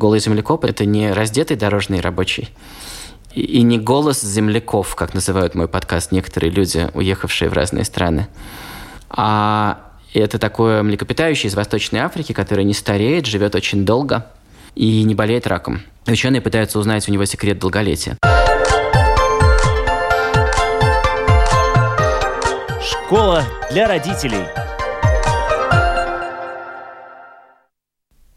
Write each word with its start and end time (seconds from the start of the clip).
Голый 0.00 0.18
землекоп– 0.18 0.64
это 0.66 0.86
не 0.86 1.12
раздетый 1.12 1.58
дорожный 1.58 2.00
рабочий, 2.00 2.48
и 3.34 3.60
не 3.60 3.78
голос 3.78 4.22
земляков, 4.22 4.94
как 4.96 5.12
называют 5.12 5.54
мой 5.54 5.68
подкаст 5.68 6.10
некоторые 6.10 6.50
люди, 6.50 6.88
уехавшие 6.94 7.50
в 7.50 7.52
разные 7.52 7.84
страны, 7.84 8.28
а 9.10 9.90
это 10.14 10.38
такое 10.38 10.82
млекопитающее 10.82 11.50
из 11.50 11.54
Восточной 11.54 11.98
Африки, 11.98 12.32
которое 12.32 12.64
не 12.64 12.72
стареет, 12.72 13.26
живет 13.26 13.54
очень 13.54 13.84
долго 13.84 14.26
и 14.74 15.02
не 15.02 15.14
болеет 15.14 15.46
раком. 15.46 15.82
Ученые 16.06 16.40
пытаются 16.40 16.78
узнать 16.78 17.06
у 17.06 17.12
него 17.12 17.26
секрет 17.26 17.58
долголетия. 17.58 18.16
Школа 22.80 23.44
для 23.70 23.86
родителей. 23.86 24.46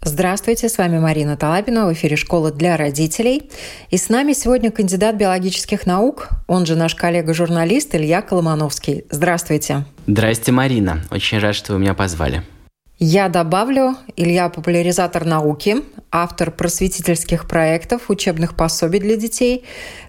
Здравствуйте, 0.05 0.67
с 0.67 0.77
вами 0.77 0.99
Марина 0.99 1.37
Талапина, 1.37 1.87
в 1.87 1.93
эфире 1.93 2.17
«Школа 2.17 2.51
для 2.51 2.75
родителей». 2.75 3.49
И 3.89 3.97
с 3.97 4.09
нами 4.09 4.33
сегодня 4.33 4.69
кандидат 4.69 5.15
биологических 5.15 5.85
наук, 5.85 6.29
он 6.45 6.65
же 6.65 6.75
наш 6.75 6.93
коллега-журналист 6.93 7.95
Илья 7.95 8.21
Коломановский. 8.21 9.05
Здравствуйте. 9.09 9.85
Здрасте, 10.05 10.51
Марина. 10.51 11.01
Очень 11.09 11.39
рад, 11.39 11.55
что 11.55 11.73
вы 11.73 11.79
меня 11.79 11.93
позвали. 11.93 12.43
Я 13.05 13.27
добавлю, 13.27 13.97
Илья– 14.15 14.47
популяризатор 14.49 15.25
науки, 15.25 15.83
автор 16.09 16.51
просветительских 16.51 17.49
проектов, 17.49 18.09
учебных 18.09 18.55
пособий 18.55 19.01
для 19.01 19.17
детей, 19.17 19.65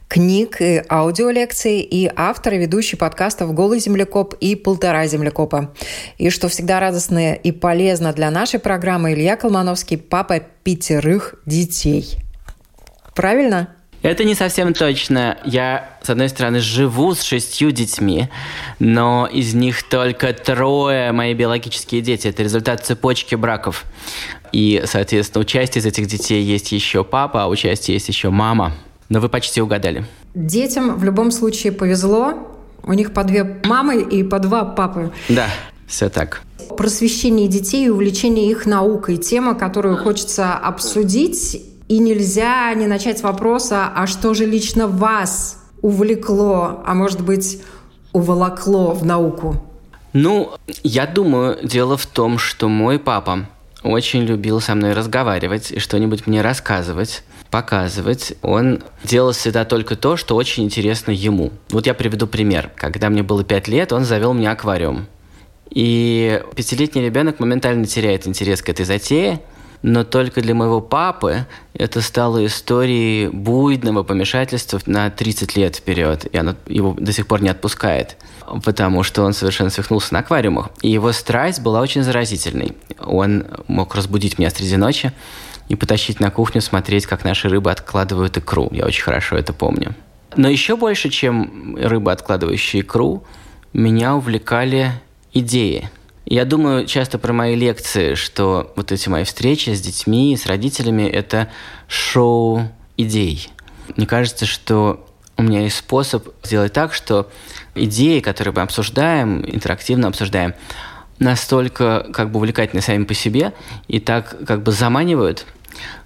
книг 0.06 0.60
и 0.60 0.80
аудиолекций 0.88 1.80
и 1.80 2.08
автор 2.14 2.54
и 2.54 2.58
ведущий 2.58 2.94
подкастов 2.94 3.52
«Голый 3.52 3.80
землекоп» 3.80 4.34
и 4.34 4.54
«Полтора 4.54 5.08
землекопа». 5.08 5.74
И 6.18 6.30
что 6.30 6.46
всегда 6.46 6.78
радостно 6.78 7.34
и 7.34 7.50
полезно 7.50 8.12
для 8.12 8.30
нашей 8.30 8.60
программы, 8.60 9.14
Илья 9.14 9.34
Колмановский– 9.34 9.98
папа 9.98 10.38
пятерых 10.38 11.34
детей. 11.46 12.18
Правильно? 13.12 13.74
Это 14.04 14.24
не 14.24 14.34
совсем 14.34 14.74
точно. 14.74 15.38
Я, 15.46 15.96
с 16.02 16.10
одной 16.10 16.29
стороны, 16.29 16.60
живу 16.60 17.15
с 17.15 17.23
шестью 17.23 17.70
детьми, 17.70 18.29
но 18.79 19.26
из 19.26 19.54
них 19.54 19.82
только 19.82 20.34
трое 20.34 21.10
мои 21.12 21.32
биологические 21.32 22.02
дети. 22.02 22.29
Это 22.29 22.42
результат 22.42 22.84
цепочки 22.84 23.34
браков. 23.34 23.87
И, 24.52 24.82
соответственно, 24.84 25.40
у 25.40 25.45
части 25.46 25.79
из 25.79 25.87
этих 25.87 26.06
детей 26.06 26.42
есть 26.45 26.70
еще 26.70 27.02
папа, 27.02 27.45
а 27.45 27.46
у 27.46 27.56
части 27.56 27.92
есть 27.92 28.06
еще 28.09 28.29
мама. 28.29 28.74
Но 29.09 29.20
вы 29.20 29.30
почти 29.30 29.62
угадали. 29.62 30.04
Детям 30.34 30.98
в 30.98 31.04
любом 31.04 31.30
случае 31.30 31.73
повезло. 31.73 32.34
У 32.82 32.92
них 32.92 33.14
по 33.14 33.24
две 33.24 33.62
мамы 33.64 34.02
и 34.02 34.23
по 34.23 34.38
два 34.38 34.66
папы. 34.66 35.12
Да, 35.30 35.48
все 35.86 36.10
так. 36.10 36.42
Просвещение 36.76 37.48
детей 37.48 37.86
и 37.86 37.88
увлечение 37.88 38.51
их 38.51 38.66
наукой. 38.66 39.16
Тема, 39.16 39.54
которую 39.54 39.96
хочется 39.96 40.52
обсудить 40.52 41.73
и 41.95 41.98
нельзя 42.00 42.74
не 42.74 42.88
начать 42.88 43.20
с 43.20 43.23
вопроса, 43.23 43.88
а 43.95 44.09
что 44.09 44.34
же 44.34 44.46
лично 44.46 44.88
вас 44.88 45.62
увлекло, 45.80 46.82
а 46.84 46.92
может 46.92 47.20
быть, 47.20 47.62
уволокло 48.12 48.95
в 48.95 49.04
науку? 49.06 49.64
Ну, 50.12 50.51
я 50.82 51.06
думаю, 51.06 51.56
дело 51.62 51.96
в 51.96 52.06
том, 52.06 52.38
что 52.38 52.68
мой 52.68 52.98
папа 52.98 53.46
очень 53.84 54.23
любил 54.24 54.60
со 54.60 54.74
мной 54.74 54.92
разговаривать 54.92 55.70
и 55.70 55.78
что-нибудь 55.78 56.26
мне 56.26 56.42
рассказывать, 56.42 57.23
показывать. 57.48 58.32
Он 58.42 58.82
делал 59.04 59.30
всегда 59.30 59.64
только 59.64 59.95
то, 59.95 60.16
что 60.16 60.34
очень 60.34 60.64
интересно 60.64 61.12
ему. 61.12 61.52
Вот 61.70 61.86
я 61.86 61.95
приведу 61.95 62.26
пример. 62.26 62.73
Когда 62.74 63.08
мне 63.08 63.23
было 63.23 63.45
пять 63.45 63.68
лет, 63.68 63.92
он 63.92 64.04
завел 64.04 64.34
мне 64.34 64.50
аквариум. 64.50 65.06
И 65.70 66.42
пятилетний 66.56 67.04
ребенок 67.04 67.38
моментально 67.38 67.86
теряет 67.86 68.26
интерес 68.26 68.62
к 68.62 68.69
этой 68.69 68.84
затее– 68.84 69.41
но 69.84 70.03
только 70.03 70.41
для 70.41 70.54
моего 70.54 70.81
папы 70.81 71.47
это 71.75 72.00
стало 72.00 72.47
историей 72.47 73.28
буйного 73.28 74.03
помешательства 74.03 74.81
на 74.87 75.10
30 75.10 75.56
лет 75.56 75.76
вперед, 75.76 76.25
и 76.32 76.38
оно 76.38 76.54
его 76.66 76.97
до 76.99 77.12
сих 77.12 77.26
пор 77.26 77.43
не 77.43 77.50
отпускает, 77.50 78.16
потому 78.65 79.03
что 79.03 79.25
он 79.25 79.34
совершенно 79.34 79.69
свихнулся 79.69 80.14
на 80.14 80.20
аквариумах. 80.20 80.70
И 80.81 80.88
его 80.88 81.12
страсть 81.12 81.60
была 81.60 81.82
очень 81.82 82.03
заразительной. 82.03 82.75
Он 82.98 83.44
мог 83.69 83.94
разбудить 83.94 84.38
меня 84.38 84.48
среди 84.48 84.78
ночи 84.78 85.12
и 85.69 85.76
потащить 85.76 86.19
на 86.19 86.31
кухню 86.31 86.62
смотреть, 86.62 87.04
как 87.04 87.22
наши 87.22 87.50
рыбы 87.50 87.70
откладывают 87.70 88.38
икру. 88.38 88.70
Я 88.72 88.87
очень 88.87 89.03
хорошо 89.03 89.37
это 89.37 89.53
помню. 89.53 89.94
Но 90.34 90.48
еще 90.48 90.76
больше, 90.76 91.10
чем 91.10 91.76
рыбы, 91.76 92.10
откладывающие 92.10 92.81
икру, 92.81 93.22
меня 93.75 94.16
увлекали 94.16 94.92
идеи– 95.34 95.91
я 96.26 96.44
думаю 96.44 96.86
часто 96.86 97.18
про 97.18 97.32
мои 97.32 97.54
лекции, 97.54 98.14
что 98.14 98.72
вот 98.76 98.92
эти 98.92 99.08
мои 99.08 99.24
встречи 99.24 99.70
с 99.70 99.80
детьми, 99.80 100.36
с 100.36 100.46
родителями– 100.46 101.02
это 101.02 101.48
шоу 101.86 102.68
идей. 102.96 103.48
Мне 103.96 104.06
кажется, 104.06 104.46
что 104.46 105.06
у 105.36 105.42
меня 105.42 105.62
есть 105.62 105.76
способ 105.76 106.28
сделать 106.42 106.72
так, 106.72 106.94
что 106.94 107.30
идеи, 107.74 108.20
которые 108.20 108.54
мы 108.54 108.62
обсуждаем, 108.62 109.44
интерактивно 109.44 110.08
обсуждаем, 110.08 110.54
настолько 111.18 112.06
как 112.12 112.30
бы 112.30 112.38
увлекательны 112.38 112.82
сами 112.82 113.04
по 113.04 113.14
себе 113.14 113.52
и 113.86 114.00
так 114.00 114.36
как 114.46 114.62
бы 114.62 114.72
заманивают 114.72 115.46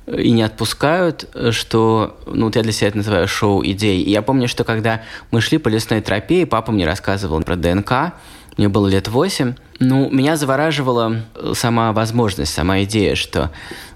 и 0.07 0.31
не 0.31 0.43
отпускают, 0.43 1.29
что, 1.51 2.19
ну, 2.27 2.47
вот 2.47 2.57
я 2.57 2.63
для 2.63 2.73
себя 2.73 2.89
это 2.89 2.99
называю 2.99 3.29
шоу 3.29 3.63
идей. 3.63 4.03
И 4.03 4.11
я 4.11 4.23
помню, 4.23 4.49
что 4.49 4.65
когда 4.65 5.03
мы 5.31 5.43
шли 5.43 5.59
по 5.59 5.69
лесной 5.69 6.01
тропе, 6.01 6.43
и 6.43 6.45
папа 6.47 6.73
мне 6.73 6.87
рассказывал 6.87 7.43
про 7.43 7.57
ДНК, 7.57 8.15
мне 8.59 8.69
было 8.69 8.89
лет 8.89 9.09
восемь, 9.09 9.55
ну, 9.79 10.11
меня 10.11 10.37
завораживала 10.37 11.23
э, 11.35 11.53
сама 11.55 11.93
возможность, 11.93 12.53
сама 12.53 12.83
идея, 12.83 13.15
что 13.15 13.53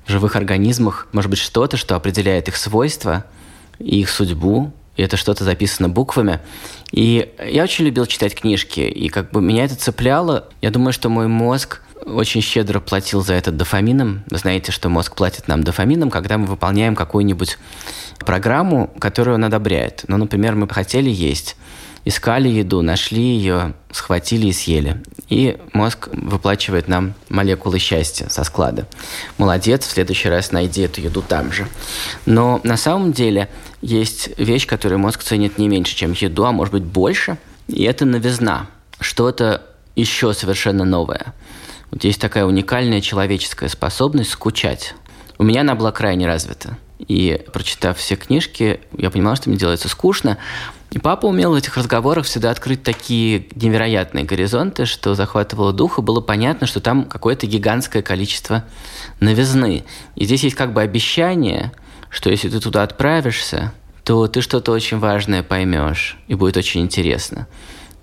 в 0.06 0.10
живых 0.10 0.36
организмах 0.36 1.08
может 1.12 1.30
быть 1.30 1.40
что-то, 1.40 1.76
что 1.76 1.96
определяет 1.96 2.48
их 2.48 2.56
свойства 2.56 3.24
и 3.80 4.00
их 4.00 4.08
судьбу, 4.08 4.72
и 4.96 5.02
это 5.02 5.16
что-то 5.16 5.42
записано 5.42 5.88
буквами. 5.88 6.40
И 6.92 7.32
я 7.44 7.64
очень 7.64 7.84
любил 7.84 8.06
читать 8.06 8.34
книжки, 8.36 8.80
и 8.80 9.08
как 9.08 9.32
бы 9.32 9.42
меня 9.42 9.64
это 9.64 9.74
цепляло. 9.74 10.48
Я 10.60 10.70
думаю, 10.70 10.92
что 10.92 11.08
мой 11.08 11.26
мозг 11.26 11.80
очень 12.04 12.40
щедро 12.40 12.78
платил 12.78 13.22
за 13.22 13.34
это 13.34 13.50
дофамином. 13.50 14.22
Вы 14.30 14.38
знаете, 14.38 14.70
что 14.70 14.88
мозг 14.88 15.16
платит 15.16 15.48
нам 15.48 15.64
дофамином, 15.64 16.10
когда 16.10 16.38
мы 16.38 16.46
выполняем 16.46 16.94
какую-нибудь 16.94 17.58
программу, 18.20 18.92
которую 19.00 19.34
он 19.34 19.44
одобряет. 19.44 20.04
Ну, 20.06 20.18
например, 20.18 20.54
мы 20.54 20.68
хотели 20.68 21.10
есть 21.10 21.56
искали 22.04 22.48
еду, 22.48 22.82
нашли 22.82 23.22
ее, 23.22 23.74
схватили 23.90 24.48
и 24.48 24.52
съели. 24.52 25.02
И 25.28 25.58
мозг 25.72 26.08
выплачивает 26.12 26.88
нам 26.88 27.14
молекулы 27.28 27.78
счастья 27.78 28.28
со 28.28 28.44
склада. 28.44 28.86
Молодец, 29.38 29.86
в 29.86 29.90
следующий 29.90 30.28
раз 30.28 30.52
найди 30.52 30.82
эту 30.82 31.00
еду 31.00 31.22
там 31.22 31.52
же. 31.52 31.66
Но 32.26 32.60
на 32.64 32.76
самом 32.76 33.12
деле 33.12 33.48
есть 33.80 34.30
вещь, 34.38 34.66
которую 34.66 34.98
мозг 34.98 35.22
ценит 35.22 35.58
не 35.58 35.68
меньше, 35.68 35.94
чем 35.94 36.12
еду, 36.12 36.44
а 36.44 36.52
может 36.52 36.72
быть 36.72 36.84
больше. 36.84 37.38
И 37.68 37.84
это 37.84 38.04
новизна. 38.04 38.66
Что-то 39.00 39.62
еще 39.96 40.32
совершенно 40.34 40.84
новое. 40.84 41.34
Вот 41.90 42.04
есть 42.04 42.20
такая 42.20 42.44
уникальная 42.44 43.00
человеческая 43.00 43.68
способность 43.68 44.30
скучать. 44.30 44.94
У 45.38 45.44
меня 45.44 45.60
она 45.60 45.74
была 45.74 45.92
крайне 45.92 46.26
развита. 46.26 46.76
И 46.98 47.44
прочитав 47.52 47.98
все 47.98 48.16
книжки, 48.16 48.80
я 48.96 49.10
понимала, 49.10 49.36
что 49.36 49.50
мне 49.50 49.58
делается 49.58 49.88
скучно, 49.88 50.38
и 50.92 50.98
папа 50.98 51.24
умел 51.24 51.52
в 51.52 51.54
этих 51.54 51.78
разговорах 51.78 52.26
всегда 52.26 52.50
открыть 52.50 52.82
такие 52.82 53.46
невероятные 53.54 54.24
горизонты, 54.24 54.84
что 54.84 55.14
захватывало 55.14 55.72
дух, 55.72 55.98
и 55.98 56.02
было 56.02 56.20
понятно, 56.20 56.66
что 56.66 56.80
там 56.80 57.04
какое-то 57.04 57.46
гигантское 57.46 58.02
количество 58.02 58.64
новизны. 59.18 59.84
И 60.16 60.26
здесь 60.26 60.44
есть 60.44 60.54
как 60.54 60.74
бы 60.74 60.82
обещание, 60.82 61.72
что 62.10 62.28
если 62.28 62.50
ты 62.50 62.60
туда 62.60 62.82
отправишься, 62.82 63.72
то 64.04 64.26
ты 64.26 64.42
что-то 64.42 64.72
очень 64.72 64.98
важное 64.98 65.42
поймешь, 65.42 66.18
и 66.28 66.34
будет 66.34 66.58
очень 66.58 66.82
интересно. 66.82 67.48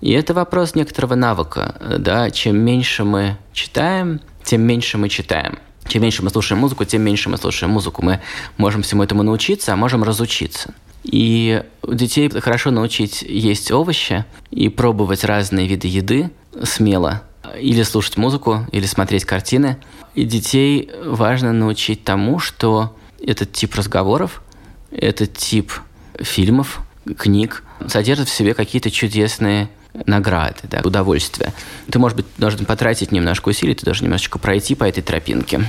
И 0.00 0.10
это 0.10 0.34
вопрос 0.34 0.74
некоторого 0.74 1.14
навыка. 1.14 1.76
Да? 1.98 2.30
Чем 2.30 2.56
меньше 2.56 3.04
мы 3.04 3.36
читаем, 3.52 4.20
тем 4.42 4.62
меньше 4.62 4.98
мы 4.98 5.08
читаем. 5.08 5.58
Чем 5.86 6.02
меньше 6.02 6.24
мы 6.24 6.30
слушаем 6.30 6.60
музыку, 6.60 6.84
тем 6.84 7.02
меньше 7.02 7.28
мы 7.28 7.36
слушаем 7.36 7.72
музыку. 7.72 8.02
Мы 8.02 8.20
можем 8.56 8.82
всему 8.82 9.04
этому 9.04 9.22
научиться, 9.22 9.72
а 9.72 9.76
можем 9.76 10.02
разучиться. 10.02 10.74
И 11.02 11.62
детей 11.86 12.28
хорошо 12.28 12.70
научить 12.70 13.22
есть 13.22 13.70
овощи 13.70 14.24
и 14.50 14.68
пробовать 14.68 15.24
разные 15.24 15.66
виды 15.66 15.88
еды 15.88 16.30
смело. 16.62 17.22
Или 17.58 17.82
слушать 17.82 18.16
музыку, 18.16 18.66
или 18.70 18.86
смотреть 18.86 19.24
картины. 19.24 19.78
И 20.14 20.24
детей 20.24 20.90
важно 21.04 21.52
научить 21.52 22.04
тому, 22.04 22.38
что 22.38 22.96
этот 23.20 23.52
тип 23.52 23.74
разговоров, 23.74 24.42
этот 24.90 25.34
тип 25.34 25.72
фильмов, 26.18 26.80
книг 27.16 27.64
содержит 27.86 28.28
в 28.28 28.34
себе 28.34 28.54
какие-то 28.54 28.90
чудесные 28.90 29.68
награды, 30.06 30.60
да, 30.64 30.80
удовольствия. 30.84 31.52
Ты, 31.90 31.98
может 31.98 32.16
быть, 32.16 32.26
должен 32.38 32.64
потратить 32.64 33.10
немножко 33.10 33.48
усилий, 33.48 33.74
ты 33.74 33.84
должен 33.84 34.04
немножечко 34.04 34.38
пройти 34.38 34.74
по 34.74 34.84
этой 34.84 35.02
тропинке. 35.02 35.64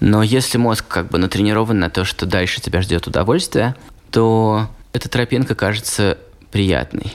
Но 0.00 0.22
если 0.22 0.58
мозг 0.58 0.84
как 0.88 1.08
бы 1.10 1.18
натренирован 1.18 1.78
на 1.78 1.90
то, 1.90 2.04
что 2.04 2.24
дальше 2.24 2.60
тебя 2.60 2.80
ждет 2.80 3.06
удовольствие, 3.06 3.74
то 4.10 4.68
эта 4.96 5.10
тропинка 5.10 5.54
кажется 5.54 6.16
приятной. 6.50 7.12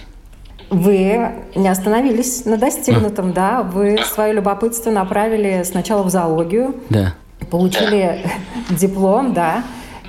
Вы 0.69 1.31
не 1.55 1.67
остановились 1.67 2.45
на 2.45 2.57
достигнутом, 2.57 3.33
да? 3.33 3.63
Вы 3.63 3.97
свое 4.13 4.33
любопытство 4.33 4.91
направили 4.91 5.63
сначала 5.63 6.03
в 6.03 6.09
зоологию. 6.09 6.75
Да. 6.89 7.15
Получили 7.49 8.23
диплом, 8.69 9.33
да. 9.33 9.63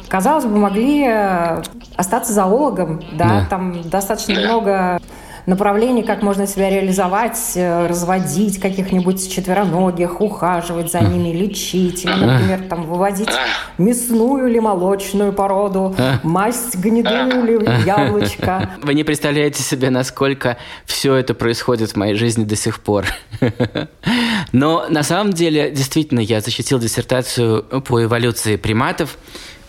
казалось 0.08 0.44
бы, 0.44 0.56
могли 0.56 1.04
э, 1.06 1.62
остаться 1.96 2.32
зоологом, 2.34 3.00
да, 3.14 3.28
да. 3.28 3.46
там 3.48 3.88
достаточно 3.88 4.38
много 4.38 5.00
направлений, 5.46 6.02
как 6.02 6.22
можно 6.22 6.46
себя 6.46 6.70
реализовать, 6.70 7.52
э, 7.54 7.86
разводить 7.86 8.60
каких-нибудь 8.60 9.32
четвероногих, 9.32 10.20
ухаживать 10.20 10.90
за 10.92 11.00
ними, 11.00 11.36
лечить, 11.36 12.04
или, 12.04 12.12
например, 12.12 12.60
там, 12.68 12.86
выводить 12.86 13.30
мясную 13.78 14.48
или 14.48 14.58
молочную 14.58 15.32
породу, 15.32 15.94
масть 16.22 16.76
гнедую 16.76 17.60
или 17.60 17.86
яблочко. 17.86 18.70
Вы 18.82 18.94
не 18.94 19.04
представляете 19.04 19.62
себе, 19.62 19.90
насколько 19.90 20.58
все 20.84 21.14
это 21.14 21.34
происходит 21.34 21.92
в 21.92 21.96
моей 21.96 22.14
жизни 22.14 22.44
до 22.44 22.56
сих 22.56 22.80
пор. 22.80 23.06
Но 24.52 24.86
на 24.88 25.02
самом 25.02 25.32
деле, 25.32 25.70
действительно, 25.70 26.20
я 26.20 26.40
защитил 26.40 26.78
диссертацию 26.78 27.62
по 27.82 28.04
эволюции 28.04 28.56
приматов, 28.56 29.18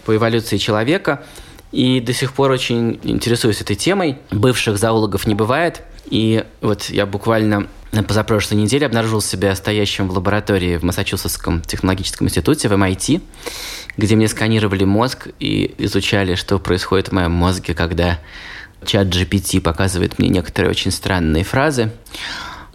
по 0.06 0.16
эволюции 0.16 0.58
человека– 0.58 1.24
и 1.74 2.00
до 2.00 2.14
сих 2.14 2.34
пор 2.34 2.52
очень 2.52 3.00
интересуюсь 3.04 3.60
этой 3.60 3.76
темой. 3.76 4.20
Бывших 4.30 4.78
зоологов 4.78 5.26
не 5.26 5.34
бывает. 5.34 5.82
И 6.06 6.46
вот 6.62 6.84
я 6.84 7.08
буквально 7.08 7.68
на 7.92 8.04
позапрошлой 8.04 8.62
неделе 8.62 8.86
обнаружил 8.86 9.22
себя 9.22 9.56
стоящим 9.56 10.08
в 10.08 10.14
лаборатории 10.14 10.78
в 10.78 10.84
Массачусетском 10.84 11.62
технологическом 11.62 12.28
институте, 12.28 12.70
в 12.70 12.74
MIT, 12.74 13.22
где 13.98 14.16
мне 14.16 14.28
сканировали 14.28 14.84
мозг 14.84 15.30
и 15.40 15.74
изучали, 15.80 16.36
что 16.36 16.60
происходит 16.60 17.10
в 17.10 17.12
моем 17.14 17.32
мозге, 17.32 17.74
когда 17.74 18.20
чат 18.86 19.08
GPT 19.08 19.60
показывает 19.60 20.20
мне 20.20 20.30
некоторые 20.30 20.70
очень 20.70 20.92
странные 20.92 21.44
фразы. 21.44 21.92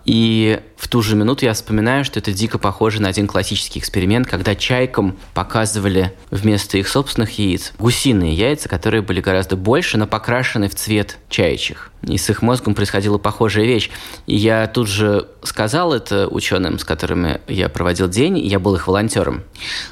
И 0.08 0.58
в 0.78 0.88
ту 0.88 1.02
же 1.02 1.16
минуту 1.16 1.44
я 1.44 1.52
вспоминаю, 1.52 2.02
что 2.02 2.19
это 2.19 2.32
дико 2.32 2.56
похоже 2.56 3.02
на 3.02 3.10
один 3.10 3.26
классический 3.26 3.78
эксперимент, 3.78 4.26
когда 4.26 4.55
чайкам 4.55 5.19
показывали 5.34 6.14
вместо 6.31 6.78
их 6.78 6.88
собственных 6.88 7.38
яиц 7.38 7.75
гусиные 7.78 8.32
яйца, 8.32 8.70
которые 8.70 9.02
были 9.02 9.20
гораздо 9.20 9.56
больше, 9.56 9.99
но 9.99 10.06
покрашены 10.06 10.70
в 10.70 10.75
цвет 10.75 11.19
чаячьих. 11.28 11.93
И 12.05 12.16
с 12.16 12.31
их 12.31 12.40
мозгом 12.40 12.75
происходила 12.75 13.19
похожая 13.19 13.66
вещь. 13.66 13.90
И 14.26 14.34
я 14.34 14.66
тут 14.66 14.88
же 14.88 15.28
сказал 15.43 15.93
это 15.93 16.26
ученым, 16.26 16.78
с 16.78 16.84
которыми 16.84 17.43
я 17.46 17.69
проводил 17.69 18.08
день, 18.08 18.38
я 18.38 18.58
был 18.58 18.76
их 18.76 18.87
волонтером 18.87 19.43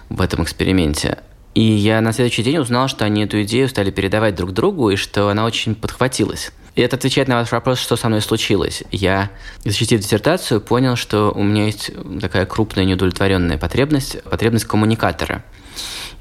в 0.09 0.23
этом 0.23 0.45
эксперименте. 0.45 1.19
И 1.56 1.62
я 1.62 2.03
на 2.03 2.12
следующий 2.12 2.43
день 2.43 2.58
узнал, 2.58 2.87
что 2.87 3.06
они 3.06 3.25
эту 3.25 3.43
идею 3.43 3.67
стали 3.70 3.91
передавать 3.91 4.35
друг 4.35 4.53
другу, 4.53 4.91
и 4.91 4.97
что 4.97 5.31
она 5.31 5.47
очень 5.47 5.75
подхватилась. 5.75 6.53
И 6.75 6.82
это 6.82 6.97
отвечает 6.97 7.29
на 7.29 7.37
ваш 7.37 7.50
вопрос, 7.50 7.79
что 7.79 7.97
со 7.97 8.08
мной 8.08 8.20
случилось. 8.20 8.82
Я, 8.93 9.31
защитив 9.64 10.03
диссертацию, 10.03 10.61
понял, 10.61 10.97
что 10.97 11.32
у 11.35 11.43
меня 11.43 11.64
есть 11.64 11.93
такая 12.20 12.44
крупная 12.44 12.85
неудовлетворенная 12.85 13.56
потребность, 13.56 14.23
потребность 14.25 14.67
коммуникатора. 14.67 15.47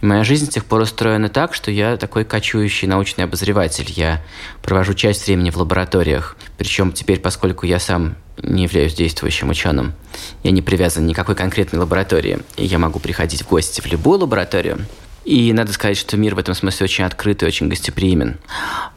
И 0.01 0.05
моя 0.05 0.23
жизнь 0.23 0.45
с 0.45 0.53
тех 0.53 0.63
пор 0.63 0.79
устроена 0.79 1.27
так, 1.27 1.53
что 1.53 1.69
я 1.69 1.97
такой 1.97 2.23
кочующий 2.23 2.88
научный 2.88 3.25
обозреватель. 3.25 3.91
Я 3.91 4.23
провожу 4.63 4.93
часть 4.93 5.27
времени 5.27 5.49
в 5.49 5.57
лабораториях. 5.57 6.38
Причем 6.57 6.93
теперь, 6.93 7.19
поскольку 7.19 7.65
я 7.65 7.79
сам 7.79 8.15
не 8.41 8.63
являюсь 8.63 8.93
действующим 8.93 9.49
ученым, 9.49 9.95
я 10.43 10.51
не 10.51 10.61
привязан 10.61 11.11
к 11.11 11.15
какой 11.15 11.35
конкретной 11.35 11.81
лаборатории, 11.81 12.39
и 12.55 12.65
я 12.65 12.79
могу 12.79 12.99
приходить 12.99 13.41
в 13.41 13.49
гости 13.49 13.81
в 13.81 13.88
любую 13.88 14.19
лабораторию, 14.19 14.85
и 15.25 15.51
надо 15.54 15.74
сказать, 15.74 15.98
что 15.98 16.18
мир 16.18 16.36
в 16.36 16.39
этом 16.39 16.54
смысле 16.54 16.83
очень 16.83 17.04
открытый, 17.04 17.48
очень 17.48 17.68
гостеприимен. 17.68 18.38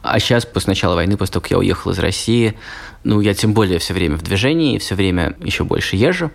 А 0.03 0.19
сейчас, 0.19 0.45
после 0.45 0.71
начала 0.71 0.93
войны, 0.93 1.17
после 1.17 1.33
того, 1.33 1.41
как 1.41 1.51
я 1.51 1.57
уехал 1.57 1.91
из 1.91 1.97
России, 1.97 2.53
ну, 3.03 3.19
я 3.19 3.33
тем 3.33 3.53
более 3.53 3.79
все 3.79 3.93
время 3.93 4.15
в 4.15 4.21
движении, 4.21 4.77
все 4.77 4.93
время 4.93 5.35
еще 5.39 5.63
больше 5.63 5.95
езжу. 5.95 6.31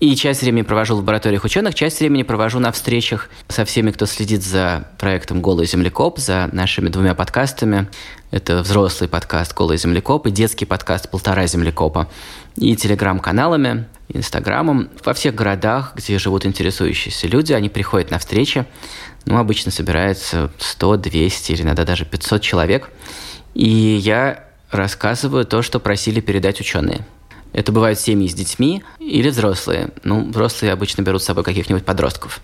И 0.00 0.14
часть 0.16 0.42
времени 0.42 0.62
провожу 0.62 0.96
в 0.96 0.98
лабораториях 0.98 1.44
ученых, 1.44 1.74
часть 1.74 2.00
времени 2.00 2.24
провожу 2.24 2.58
на 2.58 2.72
встречах 2.72 3.30
со 3.48 3.64
всеми, 3.64 3.90
кто 3.90 4.04
следит 4.04 4.42
за 4.42 4.88
проектом 4.98 5.40
«Голый 5.40 5.66
землекоп», 5.66 6.18
за 6.18 6.50
нашими 6.52 6.88
двумя 6.88 7.14
подкастами. 7.14 7.88
Это 8.30 8.62
взрослый 8.62 9.08
подкаст 9.08 9.54
«Голый 9.54 9.78
землекоп» 9.78 10.26
и 10.26 10.30
детский 10.30 10.66
подкаст 10.66 11.08
«Полтора 11.10 11.46
землекопа». 11.46 12.10
И 12.56 12.76
телеграм-каналами, 12.76 13.86
инстаграмом. 14.12 14.90
Во 15.04 15.14
всех 15.14 15.34
городах, 15.34 15.92
где 15.96 16.18
живут 16.18 16.46
интересующиеся 16.46 17.26
люди, 17.26 17.52
они 17.52 17.68
приходят 17.68 18.10
на 18.10 18.18
встречи, 18.18 18.66
ну, 19.24 19.38
обычно 19.38 19.70
собирается 19.70 20.50
100, 20.58 20.96
200 20.96 21.52
или 21.52 21.62
иногда 21.62 21.84
даже 21.84 22.04
500 22.04 22.42
человек. 22.42 22.90
И 23.54 23.68
я 23.68 24.44
рассказываю 24.70 25.44
то, 25.44 25.62
что 25.62 25.78
просили 25.78 26.20
передать 26.20 26.60
ученые. 26.60 27.06
Это 27.52 27.70
бывают 27.70 27.98
семьи 27.98 28.28
с 28.28 28.34
детьми 28.34 28.82
или 28.98 29.28
взрослые. 29.28 29.90
Ну, 30.04 30.30
взрослые 30.30 30.72
обычно 30.72 31.02
берут 31.02 31.22
с 31.22 31.26
собой 31.26 31.44
каких-нибудь 31.44 31.84
подростков. 31.84 32.40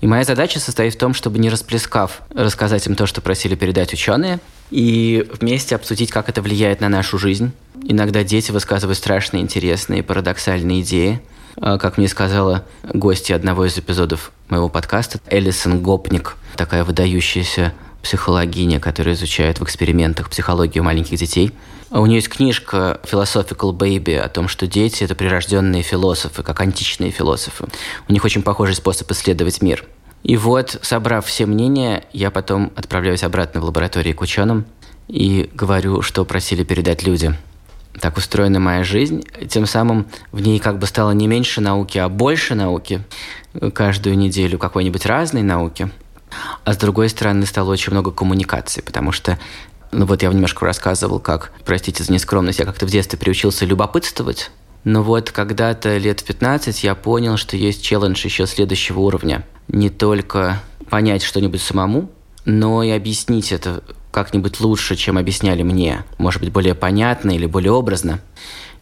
И 0.00 0.06
моя 0.06 0.24
задача 0.24 0.60
состоит 0.60 0.94
в 0.94 0.98
том, 0.98 1.14
чтобы 1.14 1.38
не 1.38 1.50
расплескав, 1.50 2.22
рассказать 2.34 2.86
им 2.86 2.94
то, 2.94 3.06
что 3.06 3.20
просили 3.20 3.56
передать 3.56 3.92
ученые, 3.92 4.38
и 4.70 5.28
вместе 5.40 5.74
обсудить, 5.74 6.10
как 6.10 6.28
это 6.28 6.42
влияет 6.42 6.80
на 6.80 6.88
нашу 6.88 7.18
жизнь. 7.18 7.52
Иногда 7.82 8.22
дети 8.22 8.52
высказывают 8.52 8.96
страшные, 8.96 9.42
интересные, 9.42 10.02
парадоксальные 10.02 10.82
идеи. 10.82 11.20
А, 11.56 11.78
как 11.78 11.98
мне 11.98 12.08
сказала 12.08 12.64
гостья 12.84 13.34
одного 13.34 13.66
из 13.66 13.76
эпизодов 13.76 14.32
моего 14.48 14.68
подкаста, 14.68 15.20
Элисон 15.28 15.82
Гопник, 15.82 16.36
такая 16.56 16.84
выдающаяся 16.84 17.74
психологиня, 18.02 18.80
которая 18.80 19.14
изучает 19.14 19.60
в 19.60 19.64
экспериментах 19.64 20.30
психологию 20.30 20.84
маленьких 20.84 21.18
детей. 21.18 21.52
А 21.92 22.00
у 22.00 22.06
нее 22.06 22.16
есть 22.16 22.30
книжка 22.30 23.00
Philosophical 23.04 23.76
Baby 23.76 24.16
о 24.16 24.30
том, 24.30 24.48
что 24.48 24.66
дети– 24.66 25.04
это 25.04 25.14
прирожденные 25.14 25.82
философы, 25.82 26.42
как 26.42 26.58
античные 26.60 27.10
философы. 27.10 27.66
У 28.08 28.12
них 28.14 28.24
очень 28.24 28.42
похожий 28.42 28.74
способ 28.74 29.10
исследовать 29.10 29.60
мир. 29.60 29.84
И 30.22 30.38
вот, 30.38 30.78
собрав 30.80 31.26
все 31.26 31.44
мнения, 31.44 32.04
я 32.14 32.30
потом 32.30 32.72
отправляюсь 32.76 33.22
обратно 33.22 33.60
в 33.60 33.64
лабораторию 33.64 34.16
к 34.16 34.22
ученым 34.22 34.64
и 35.06 35.50
говорю, 35.52 36.00
что 36.00 36.24
просили 36.24 36.64
передать 36.64 37.02
люди. 37.02 37.34
Так 38.00 38.16
устроена 38.16 38.58
моя 38.58 38.84
жизнь. 38.84 39.22
Тем 39.50 39.66
самым 39.66 40.06
в 40.30 40.40
ней 40.40 40.60
как 40.60 40.78
бы 40.78 40.86
стало 40.86 41.10
не 41.10 41.26
меньше 41.26 41.60
науки, 41.60 41.98
а 41.98 42.08
больше 42.08 42.54
науки. 42.54 43.02
Каждую 43.74 44.16
неделю 44.16 44.58
какой-нибудь 44.58 45.04
разной 45.04 45.42
науки– 45.42 45.90
а 46.64 46.72
с 46.72 46.76
другой 46.76 47.08
стороны, 47.08 47.46
стало 47.46 47.72
очень 47.72 47.92
много 47.92 48.10
коммуникаций, 48.10 48.82
потому 48.82 49.12
что 49.12 49.38
ну 49.92 50.06
вот 50.06 50.22
я 50.22 50.30
немножко 50.30 50.64
рассказывал, 50.64 51.20
как, 51.20 51.52
простите 51.64 52.02
за 52.02 52.12
нескромность, 52.12 52.58
я 52.58 52.64
как-то 52.64 52.86
в 52.86 52.90
детстве 52.90 53.18
приучился 53.18 53.64
любопытствовать. 53.64 54.50
Но 54.84 55.02
вот 55.02 55.30
когда-то 55.30 55.96
лет 55.98 56.20
в 56.20 56.24
15 56.24 56.82
я 56.82 56.94
понял, 56.94 57.36
что 57.36 57.56
есть 57.56 57.84
челлендж 57.84 58.24
еще 58.24 58.46
следующего 58.46 59.00
уровня. 59.00 59.46
Не 59.68 59.90
только 59.90 60.60
понять 60.90 61.22
что-нибудь 61.22 61.62
самому, 61.62 62.10
но 62.44 62.82
и 62.82 62.90
объяснить 62.90 63.52
это 63.52 63.84
как-нибудь 64.10 64.60
лучше, 64.60 64.96
чем 64.96 65.18
объясняли 65.18 65.62
мне. 65.62 66.04
Может 66.18 66.42
быть, 66.42 66.52
более 66.52 66.74
понятно 66.74 67.30
или 67.30 67.46
более 67.46 67.72
образно. 67.72 68.20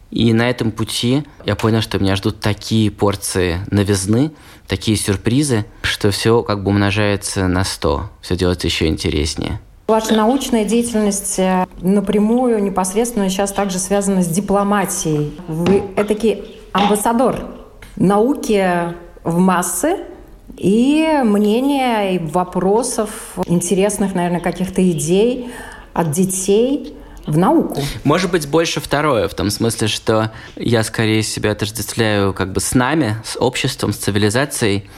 И 0.09 0.33
на 0.33 0.49
этом 0.49 0.71
пути 0.71 1.23
я 1.45 1.55
понял, 1.55 1.81
что 1.81 1.99
меня 1.99 2.15
ждут 2.15 2.41
такие 2.41 2.91
порции 2.91 3.59
новизны, 3.69 4.31
такие 4.67 4.97
сюрпризы, 4.97 5.65
что 5.83 6.11
все 6.11 6.43
как 6.43 6.63
бы 6.63 6.71
умножается 6.71 7.47
на 7.47 7.63
100. 7.63 8.09
Все 8.21 8.35
делается 8.35 8.67
еще 8.67 8.87
интереснее. 8.87 9.61
Ваша 9.91 10.13
научная 10.13 10.63
деятельность 10.63 11.37
э, 11.37 11.67
напрямую, 11.81 12.63
непосредственно 12.63 13.29
сейчас 13.29 13.51
также 13.51 13.77
связана 13.77 14.23
с 14.23 14.27
дипломатией. 14.27 15.37
Вы 15.49 15.83
этакий 15.97 16.45
амбассадор 16.71 17.43
науки 17.97 18.95
в 19.25 19.37
массы 19.37 19.97
и 20.55 21.19
мнения, 21.25 22.15
и 22.15 22.19
вопросов, 22.19 23.33
интересных, 23.47 24.15
наверное, 24.15 24.39
каких-то 24.39 24.81
идей 24.89 25.51
от 25.91 26.11
детей– 26.11 26.95
в 27.27 27.37
науку. 27.37 27.81
Может 28.05 28.31
быть, 28.31 28.47
больше 28.47 28.79
второе, 28.79 29.27
в 29.27 29.33
том 29.35 29.51
смысле, 29.51 29.87
что 29.89 30.31
я 30.55 30.83
скорее 30.83 31.21
себя 31.21 31.51
отождествляю 31.51 32.33
как 32.33 32.53
бы 32.53 32.61
с 32.61 32.73
нами, 32.73 33.17
с 33.23 33.37
обществом, 33.37 33.91
с 33.93 33.97
цивилизацией, 33.97 34.89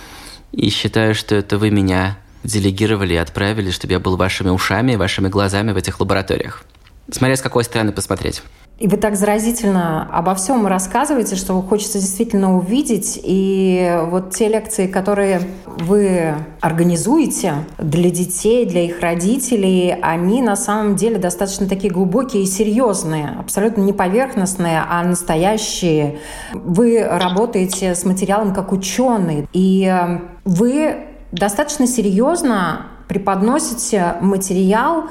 и 0.51 0.69
считаю, 0.69 1.15
что 1.15 1.35
это 1.35 1.57
вы 1.57 1.69
меня 1.69 2.17
делегировали 2.43 3.13
и 3.13 3.17
отправили, 3.17 3.71
чтобы 3.71 3.93
я 3.93 4.00
был 4.00 4.17
вашими 4.17 4.50
ушами, 4.50 4.95
вашими 4.95 5.29
глазами 5.29 5.71
в 5.71 5.77
этих 5.77 6.00
лабораториях. 6.00 6.63
Смотря 7.12 7.35
с 7.35 7.41
какой 7.41 7.63
стороны 7.63 7.91
посмотреть. 7.91 8.41
И 8.79 8.88
вы 8.88 8.97
так 8.97 9.15
заразительно 9.15 10.09
обо 10.12 10.33
всем 10.33 10.65
рассказываете, 10.65 11.35
что 11.35 11.62
хочется 11.62 12.00
действительно 12.00 12.57
увидеть. 12.57 13.19
И 13.23 13.97
вот 14.07 14.31
те 14.31 14.50
лекции, 14.50 14.88
которые 14.88 15.41
вы 15.65 16.33
организуете 16.59 17.53
для 17.77 18.09
детей, 18.09 18.65
для 18.65 18.83
их 18.83 19.00
родителей, 19.00 19.95
они 20.01 20.41
на 20.41 20.55
самом 20.55 20.95
деле 20.95 21.17
достаточно 21.17 21.67
такие 21.67 21.93
глубокие 21.93 22.43
и 22.43 22.45
серьезные, 22.47 23.35
абсолютно 23.39 23.81
не 23.81 23.93
поверхностные, 23.93 24.83
а 24.85 25.03
настоящие. 25.03 26.19
Вы 26.53 27.03
работаете 27.03 27.93
с 27.93 28.03
материалом 28.05 28.55
как 28.55 28.71
ученый, 28.71 29.47
и 29.53 29.85
э, 29.85 30.19
вы 30.45 31.12
достаточно 31.33 31.87
серьезно 31.87 32.85
преподносите 33.07 34.15
материал 34.21 35.05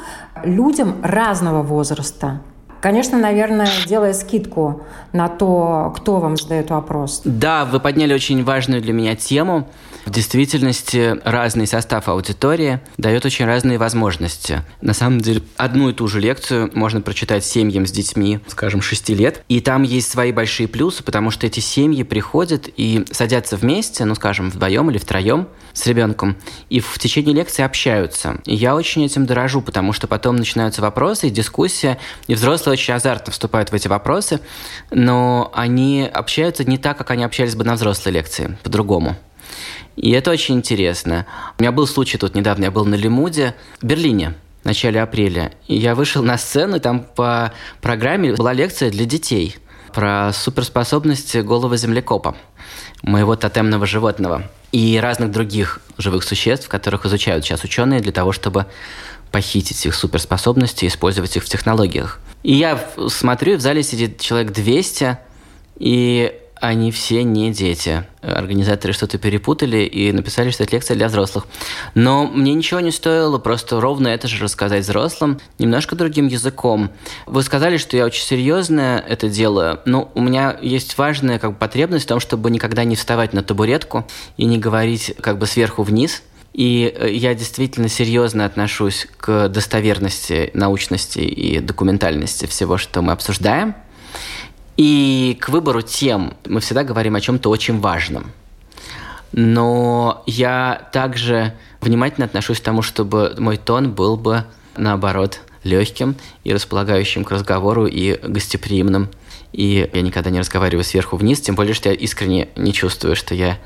людям 0.45 0.97
разного 1.03 1.63
возраста. 1.63 2.41
Конечно, 2.81 3.19
наверное, 3.19 3.69
делая 3.87 4.13
скидку 4.13 4.83
на 5.13 5.29
то, 5.29 5.93
кто 5.97 6.19
вам 6.19 6.37
задает 6.37 6.71
вопрос. 6.71 7.23
Да, 7.25 7.65
вы 7.65 7.79
подняли 7.79 8.15
очень 8.15 8.43
важную 8.43 8.83
для 8.83 8.93
меня 8.93 9.15
тему. 9.15 9.69
В 10.05 10.11
действительности 10.11 11.17
разный 11.25 11.67
состав 11.67 12.09
аудитории 12.09 12.81
дает 12.99 13.25
очень 13.25 13.45
разные 13.45 13.79
возможности. 13.79 14.63
На 14.81 14.95
самом 14.95 15.21
деле, 15.21 15.43
одну 15.57 15.91
и 15.91 15.93
ту 15.93 16.09
же 16.09 16.21
лекцию 16.21 16.71
можно 16.75 17.01
прочитать 17.01 17.45
семьям 17.45 17.87
с 17.87 17.93
детьми, 17.93 18.41
скажем, 18.49 18.83
6 18.83 19.11
лет. 19.11 19.45
И 19.49 19.61
там 19.61 19.85
есть 19.85 20.11
свои 20.11 20.33
большие 20.33 20.69
плюсы, 20.69 21.03
потому 21.05 21.31
что 21.31 21.47
эти 21.47 21.61
семьи 21.61 22.03
приходят 22.03 22.69
и 22.77 23.05
садятся 23.11 23.57
вместе, 23.57 24.05
ну, 24.05 24.15
скажем, 24.15 24.51
вдвоем 24.51 24.91
или 24.91 24.99
втроем 24.99 25.49
с 25.73 25.87
ребенком, 25.87 26.37
и 26.69 26.81
в 26.81 26.99
течение 26.99 27.35
лекции 27.35 27.63
общаются. 27.63 28.41
И 28.45 28.55
я 28.55 28.75
очень 28.75 29.05
этим 29.05 29.25
дорожу, 29.27 29.63
потому 29.63 29.93
что 29.93 30.07
потом 30.07 30.37
начинаются 30.37 30.83
вопросы 30.83 31.29
и 31.29 31.31
дискуссия, 31.31 31.99
и 32.27 32.35
взрослые 32.35 32.75
очень 32.75 32.95
азартно 32.95 33.33
вступают 33.33 33.71
в 33.71 33.75
эти 33.75 33.89
вопросы, 33.89 34.41
но 34.91 35.51
они 35.55 36.09
общаются 36.13 36.65
не 36.65 36.77
так, 36.79 36.99
как 36.99 37.11
они 37.11 37.25
общались 37.25 37.55
бы 37.55 37.65
на 37.65 37.75
взрослой 37.75 38.13
лекции, 38.13 38.59
по-другому. 38.63 39.17
И 39.97 40.11
это 40.11 40.31
очень 40.31 40.57
интересно. 40.57 41.27
У 41.59 41.63
меня 41.63 41.73
был 41.73 41.87
случай 41.87 42.19
тут 42.19 42.35
недавно, 42.35 42.65
я 42.65 42.71
был 42.71 42.85
на 42.85 42.95
Лимуде 42.95 43.55
в 43.81 43.85
Берлине 43.85 44.35
в 44.63 44.65
начале 44.65 45.01
апреля. 45.03 45.53
И 45.67 45.77
я 45.77 45.95
вышел 45.95 46.23
на 46.23 46.39
сцену, 46.39 46.77
и 46.77 46.81
там 46.81 47.01
по 47.01 47.53
программе 47.81 48.35
была 48.35 48.53
лекция 48.53 48.91
для 48.91 49.05
детей 49.05 49.57
про 49.93 50.33
суперспособности 50.33 51.39
голого 51.39 51.77
землекопа, 51.77 52.37
моего 53.03 53.37
тотемного 53.37 53.87
животного, 53.87 54.49
и 54.71 54.99
разных 55.03 55.31
других 55.31 55.81
живых 55.99 56.25
существ, 56.25 56.69
которых 56.69 57.05
изучают 57.05 57.45
сейчас 57.45 57.63
ученые 57.63 58.01
для 58.01 58.13
того, 58.13 58.33
чтобы 58.33 58.67
похитить 59.31 59.85
их 59.85 59.95
суперспособности 59.95 60.85
и 60.85 60.89
использовать 60.89 61.37
их 61.37 61.45
в 61.45 61.49
технологиях. 61.49 62.21
И 62.43 62.55
я 62.55 62.83
смотрю, 63.09 63.57
в 63.57 63.61
зале 63.61 63.83
сидит 63.83 64.21
человек 64.21 64.53
200, 64.53 65.19
и 65.77 66.39
они 66.63 66.93
все 66.93 67.25
не 67.25 67.53
дети. 67.53 68.05
Организаторы 68.21 68.93
что-то 68.93 69.19
перепутали 69.19 69.79
и 69.79 70.13
написали, 70.13 70.51
что 70.51 70.63
это 70.63 70.77
лекция 70.77 70.95
для 70.95 71.09
взрослых. 71.09 71.49
Но 71.97 72.29
мне 72.29 72.55
ничего 72.55 72.79
не 72.79 72.93
стоило 72.93 73.39
просто 73.39 73.81
ровно 73.81 74.07
это 74.07 74.29
же 74.29 74.45
рассказать 74.45 74.85
взрослым, 74.85 75.41
немножко 75.59 75.97
другим 75.97 76.29
языком. 76.29 76.93
Вы 77.27 77.43
сказали, 77.43 77.79
что 77.79 77.97
я 77.97 78.05
очень 78.05 78.23
серьезно 78.23 79.05
это 79.07 79.29
делаю, 79.29 79.81
но 79.87 80.13
у 80.15 80.21
меня 80.21 80.57
есть 80.63 80.97
важная 80.97 81.41
как 81.41 81.55
бы, 81.55 81.57
потребность 81.57 82.05
в 82.05 82.09
том, 82.09 82.21
чтобы 82.21 82.49
никогда 82.49 82.85
не 82.85 82.95
вставать 82.95 83.33
на 83.33 83.43
табуретку 83.43 84.07
и 84.37 84.45
не 84.45 84.59
говорить 84.59 85.17
как 85.21 85.39
бы 85.39 85.47
сверху 85.47 85.83
вниз, 85.83 86.23
и 86.53 86.95
э, 86.95 87.11
я 87.13 87.35
действительно 87.35 87.89
серьезно 87.89 88.45
отношусь 88.45 89.09
к 89.17 89.49
достоверности, 89.49 90.51
научности 90.55 91.19
и 91.19 91.59
документальности 91.59 92.47
всего, 92.47 92.79
что 92.79 93.03
мы 93.03 93.13
обсуждаем. 93.13 93.75
И 94.77 95.37
к 95.41 95.49
выбору 95.49 95.83
тем 95.83 96.35
мы 96.47 96.61
всегда 96.61 96.85
говорим 96.85 97.15
о 97.15 97.21
чем-то 97.21 97.51
очень 97.51 97.81
важном. 97.81 98.33
Но 99.33 100.23
я 100.27 100.89
также 100.93 101.55
внимательно 101.81 102.27
отношусь 102.27 102.61
к 102.61 102.65
тому, 102.65 102.83
чтобы 102.83 103.35
мой 103.39 103.57
тон 103.57 103.93
был 103.93 104.17
бы, 104.17 104.45
наоборот, 104.77 105.41
легким 105.65 106.17
и 106.45 106.53
располагающим 106.53 107.25
к 107.25 107.31
разговору 107.31 107.87
и 107.87 108.19
гостеприимным. 108.23 109.09
И 109.53 109.89
я 109.93 110.03
никогда 110.03 110.31
не 110.31 110.39
разговариваю 110.39 110.85
сверху 110.85 111.17
вниз, 111.17 111.41
тем 111.41 111.55
более, 111.55 111.75
что 111.75 111.91
я 111.91 111.95
искренне 111.95 112.49
не 112.57 112.73
чувствую, 112.73 113.17
что 113.17 113.35
я 113.35 113.59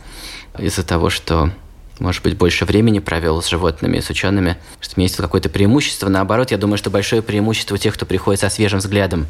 из-за 0.59 0.85
того, 0.85 1.11
что 1.11 1.51
может 1.99 2.23
быть, 2.23 2.37
больше 2.37 2.65
времени 2.67 2.99
провел 2.99 3.41
с 3.41 3.49
животными, 3.49 4.01
с 4.01 4.11
учеными, 4.11 4.59
что 4.81 4.95
у 4.97 5.01
меня 5.01 5.07
есть 5.07 5.17
какое-то 5.17 5.49
преимущество. 5.49 6.09
Наоборот, 6.09 6.51
я 6.51 6.59
думаю, 6.59 6.77
что 6.77 6.91
большое 6.91 7.23
преимущество 7.23 7.75
у 7.75 7.79
тех, 7.79 7.95
кто 7.95 8.05
приходит 8.05 8.41
со 8.41 8.51
свежим 8.51 8.81
взглядом. 8.81 9.27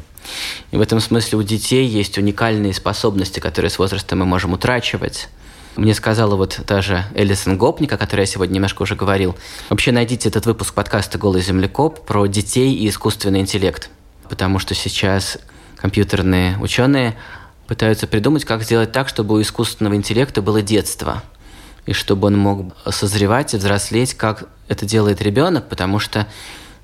И 0.71 0.77
в 0.77 0.81
этом 0.81 0.99
смысле 0.99 1.37
у 1.37 1.43
детей 1.43 1.87
есть 1.87 2.17
уникальные 2.17 2.73
способности, 2.73 3.39
которые 3.39 3.71
с 3.71 3.79
возрастом 3.79 4.19
мы 4.19 4.25
можем 4.25 4.53
утрачивать. 4.53 5.29
Мне 5.77 5.93
сказала 5.93 6.35
вот 6.35 6.59
даже 6.67 7.05
Элисон 7.15 7.57
Гопник, 7.57 7.93
о 7.93 7.97
которой 7.97 8.21
я 8.21 8.25
сегодня 8.25 8.55
немножко 8.55 8.81
уже 8.81 8.95
говорил. 8.95 9.37
Вообще 9.69 9.91
найдите 9.91 10.27
этот 10.27 10.45
выпуск 10.45 10.73
подкаста 10.73 11.17
«Голый 11.17 11.41
землекоп» 11.41 12.05
про 12.05 12.25
детей 12.25 12.73
и 12.73 12.89
искусственный 12.89 13.39
интеллект. 13.39 13.89
Потому 14.27 14.59
что 14.59 14.75
сейчас 14.75 15.37
компьютерные 15.77 16.57
ученые 16.57 17.15
пытаются 17.67 18.07
придумать, 18.07 18.43
как 18.43 18.63
сделать 18.63 18.91
так, 18.91 19.07
чтобы 19.07 19.35
у 19.35 19.41
искусственного 19.41 19.95
интеллекта 19.95 20.41
было 20.41 20.61
детство– 20.61 21.23
и 21.87 21.93
чтобы 21.93 22.27
он 22.27 22.37
мог 22.37 22.75
созревать 22.89 23.53
и 23.53 23.57
взрослеть, 23.57 24.13
как 24.13 24.43
это 24.67 24.85
делает 24.85 25.21
ребенок, 25.21 25.67
потому 25.67 25.97
что 25.97 26.27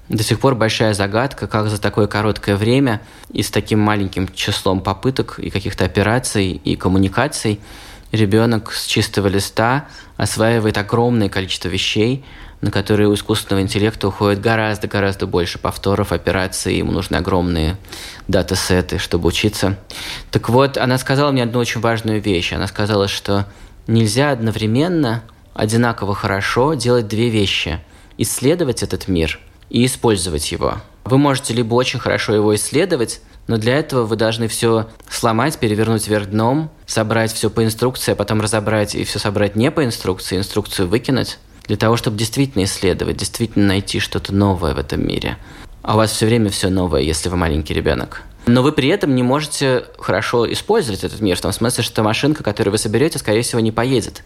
до 0.10 0.24
сих 0.24 0.39
пор 0.39 0.55
большая 0.55 0.93
загадка, 0.93 1.48
как 1.48 1.69
за 1.69 1.79
такое 1.79 2.07
короткое 2.07 2.55
время 2.55 3.01
и 3.31 3.43
с 3.43 3.51
таким 3.51 3.79
маленьким 3.79 4.27
числом 4.33 4.81
попыток 4.81 5.39
и 5.39 5.50
каких-то 5.50 5.86
операций 5.86 6.51
и 6.51 6.75
коммуникаций 6.75 7.60
ребенок 8.12 8.72
с 8.72 8.86
чистого 8.86 9.27
листа 9.27 9.88
осваивает 10.17 10.77
огромное 10.77 11.29
количество 11.29 11.67
вещей, 11.67 12.24
на 12.62 12.72
которые 12.72 13.10
у 13.10 13.13
искусственного 13.13 13.63
интеллекта 13.63 14.07
уходит 14.07 14.39
гораздо-гораздо 14.39 15.27
больше 15.27 15.57
повторов, 15.57 16.13
операций, 16.13 16.77
ему 16.77 16.93
нужны 16.93 17.17
огромные 17.17 17.75
датасеты, 18.29 19.00
чтобы 19.00 19.27
учиться. 19.27 19.77
Так 20.31 20.48
вот, 20.48 20.77
она 20.77 20.98
сказала 20.98 21.31
мне 21.31 21.43
одну 21.43 21.60
очень 21.60 21.81
важную 21.81 22.22
вещь. 22.22 22.53
Она 22.53 22.67
сказала, 22.67 23.10
что 23.10 23.48
Нельзя 23.88 24.32
одновременно 24.32 25.24
одинаково 25.54 26.16
хорошо 26.16 26.74
делать 26.74 27.08
две 27.08 27.30
вещи. 27.30 27.80
Исследовать 28.18 28.82
этот 28.82 29.08
мир 29.08 29.40
и 29.70 29.86
использовать 29.86 30.52
его. 30.52 30.78
Вы 31.04 31.18
можете 31.18 31.54
либо 31.54 31.74
очень 31.74 32.00
хорошо 32.00 32.34
его 32.34 32.56
исследовать, 32.56 33.20
но 33.48 33.58
для 33.58 33.78
этого 33.78 34.06
вы 34.06 34.16
должны 34.16 34.48
все 34.48 34.88
сломать, 35.10 35.58
перевернуть 35.58 36.08
вверх 36.08 36.30
дном, 36.30 36.72
собрать 36.86 37.34
все 37.34 37.50
по 37.50 37.63
инструкции, 37.66 38.13
а 38.13 38.16
потом 38.16 38.40
разобрать 38.40 38.96
и 38.96 39.04
все 39.04 39.20
собрать 39.20 39.58
не 39.58 39.70
по 39.70 39.84
инструкции, 39.84 40.38
инструкцию 40.38 40.88
выкинуть, 40.88 41.40
для 41.68 41.75
того, 41.75 41.98
чтобы 41.98 42.18
действительно 42.18 42.63
исследовать, 42.63 43.18
действительно 43.18 43.68
найти 43.68 44.00
что-то 44.00 44.34
новое 44.34 44.74
в 44.74 44.80
этом 44.80 45.06
мире. 45.06 45.38
А 45.84 45.96
у 45.96 45.98
вас 45.98 46.12
все 46.12 46.25
время 46.25 46.50
все 46.50 46.70
новое, 46.70 47.02
если 47.02 47.28
вы 47.28 47.36
маленький 47.36 47.74
ребенок. 47.74 48.22
Но 48.46 48.63
вы 48.63 48.72
при 48.72 48.88
этом 48.88 49.16
не 49.16 49.24
можете 49.24 49.86
хорошо 50.00 50.52
использовать 50.52 51.04
этот 51.04 51.20
мир, 51.20 51.36
в 51.38 51.42
том 51.42 51.52
смысле, 51.52 51.84
что 51.84 52.04
машинка, 52.04 52.42
которую 52.42 52.72
вы 52.72 52.78
соберете, 52.78 53.20
скорее 53.20 53.42
всего, 53.42 53.60
не 53.60 53.72
поедет, 53.72 54.24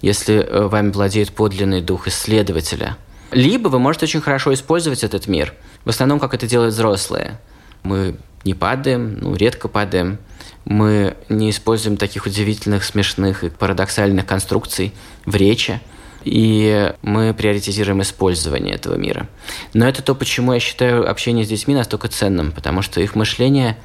если 0.00 0.36
э, 0.36 0.66
вами 0.66 0.90
владеет 0.90 1.32
подлинный 1.32 1.82
дух 1.82 2.08
исследователя. 2.08 2.96
Либо 3.32 3.68
вы 3.68 3.78
можете 3.78 4.06
очень 4.06 4.22
хорошо 4.22 4.52
использовать 4.54 5.04
этот 5.04 5.26
мир, 5.26 5.54
в 5.84 5.90
основном, 5.90 6.18
как 6.20 6.32
это 6.32 6.46
делают 6.46 6.74
взрослые. 6.74 7.38
Мы 7.82 8.16
не 8.44 8.54
падаем, 8.54 9.18
ну, 9.20 9.34
редко 9.34 9.68
падаем, 9.68 10.18
мы 10.64 11.16
не 11.28 11.50
используем 11.50 11.98
таких 11.98 12.24
удивительных, 12.24 12.82
смешных 12.82 13.44
и 13.44 13.50
парадоксальных 13.50 14.24
конструкций 14.24 14.94
в 15.26 15.36
речи– 15.36 15.80
и 16.24 16.92
мы 17.02 17.34
приоритизируем 17.34 18.02
использование 18.02 18.74
этого 18.74 18.96
мира. 18.96 19.28
Но 19.72 19.86
это 19.86 20.02
то, 20.02 20.14
почему 20.14 20.52
я 20.52 20.60
считаю 20.60 21.08
общение 21.08 21.44
с 21.44 21.48
детьми 21.48 21.74
настолько 21.74 22.08
ценным, 22.08 22.52
потому 22.52 22.82
что 22.82 23.00
их 23.00 23.14
мышление 23.14 23.76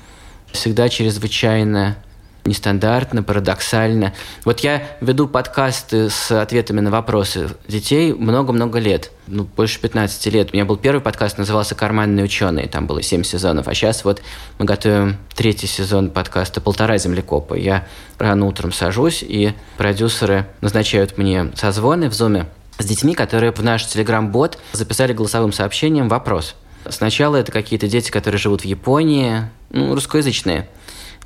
всегда 0.52 0.90
чрезвычайно 0.90 1.98
нестандартно, 2.46 3.24
парадоксально. 3.24 4.14
Вот 4.46 4.62
я 4.62 4.84
веду 5.02 5.28
подкасты 5.28 6.10
с 6.10 6.32
ответами 6.32 6.80
на 6.80 6.92
вопросы 6.92 7.50
детей 7.68 8.14
много-много 8.14 8.80
лет, 8.80 9.12
ну, 9.28 9.44
больше 9.44 9.80
15 9.80 10.26
лет. 10.28 10.50
У 10.52 10.56
меня 10.56 10.66
был 10.66 10.78
первый 10.78 11.02
подкаст, 11.02 11.38
назывался 11.38 11.76
«Карманные 11.76 12.26
ученые», 12.26 12.68
там 12.68 12.88
было 12.88 13.02
7 13.02 13.24
сезонов, 13.24 13.68
а 13.68 13.74
сейчас 13.74 14.04
вот 14.04 14.22
мы 14.58 14.66
готовим 14.66 15.18
третий 15.36 15.68
сезон 15.68 16.10
подкаста 16.10 16.62
«Полтора 16.62 16.98
землекопа». 16.98 17.54
Я 17.54 17.88
рано 18.18 18.46
утром 18.48 18.72
сажусь, 18.72 19.24
и 19.26 19.54
продюсеры 19.78 20.48
назначают 20.62 21.18
мне 21.18 21.52
созвоны 21.56 22.10
в 22.10 22.14
зуме 22.14 22.48
с 22.78 22.86
детьми, 22.86 23.14
которые 23.14 23.52
в 23.52 23.64
наш 23.64 23.86
телеграм-бот 23.86 24.58
записали 24.72 25.14
голосовым 25.14 25.52
сообщением 25.52 26.08
вопрос. 26.10 26.56
Сначала 26.88 27.36
это 27.36 27.52
какие-то 27.52 27.88
дети, 27.88 28.10
которые 28.10 28.40
живут 28.40 28.62
в 28.62 28.66
Японии, 28.66 29.44
ну, 29.70 29.94
русскоязычные– 29.94 30.68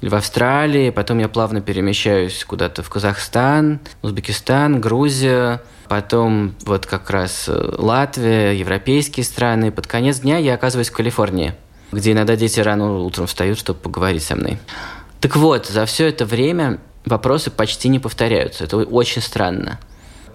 в 0.08 0.16
Австралии, 0.16 0.90
потом 0.90 1.20
я 1.20 1.30
плавно 1.30 1.62
перемещаюсь 1.62 2.44
куда-то 2.44 2.84
в 2.84 2.90
Казахстан, 2.90 3.80
Узбекистан, 4.02 4.82
Грузию, 4.82 5.62
потом 5.88 6.56
вот 6.66 6.86
как 6.86 7.10
раз 7.10 7.46
э, 7.48 7.76
Латвия, 7.78 8.52
европейские 8.52 9.24
страны. 9.24 9.72
Под 9.72 9.88
конец 9.88 10.20
дня 10.20 10.38
я 10.38 10.56
оказываюсь 10.56 10.90
в 10.90 10.94
Калифорнии, 10.94 11.54
где 11.92 12.12
иногда 12.12 12.36
дети 12.36 12.60
рано 12.60 13.00
утром 13.00 13.28
встают, 13.28 13.58
чтобы 13.58 13.80
поговорить 13.80 14.24
со 14.24 14.36
мной. 14.36 14.58
Так 15.22 15.36
вот, 15.36 15.68
за 15.68 15.86
все 15.86 16.08
это 16.08 16.26
время 16.26 16.80
вопросы 17.06 17.50
почти 17.50 17.88
не 17.88 18.00
повторяются. 18.00 18.66
Это 18.66 18.78
очень 18.78 19.22
странно. 19.22 19.80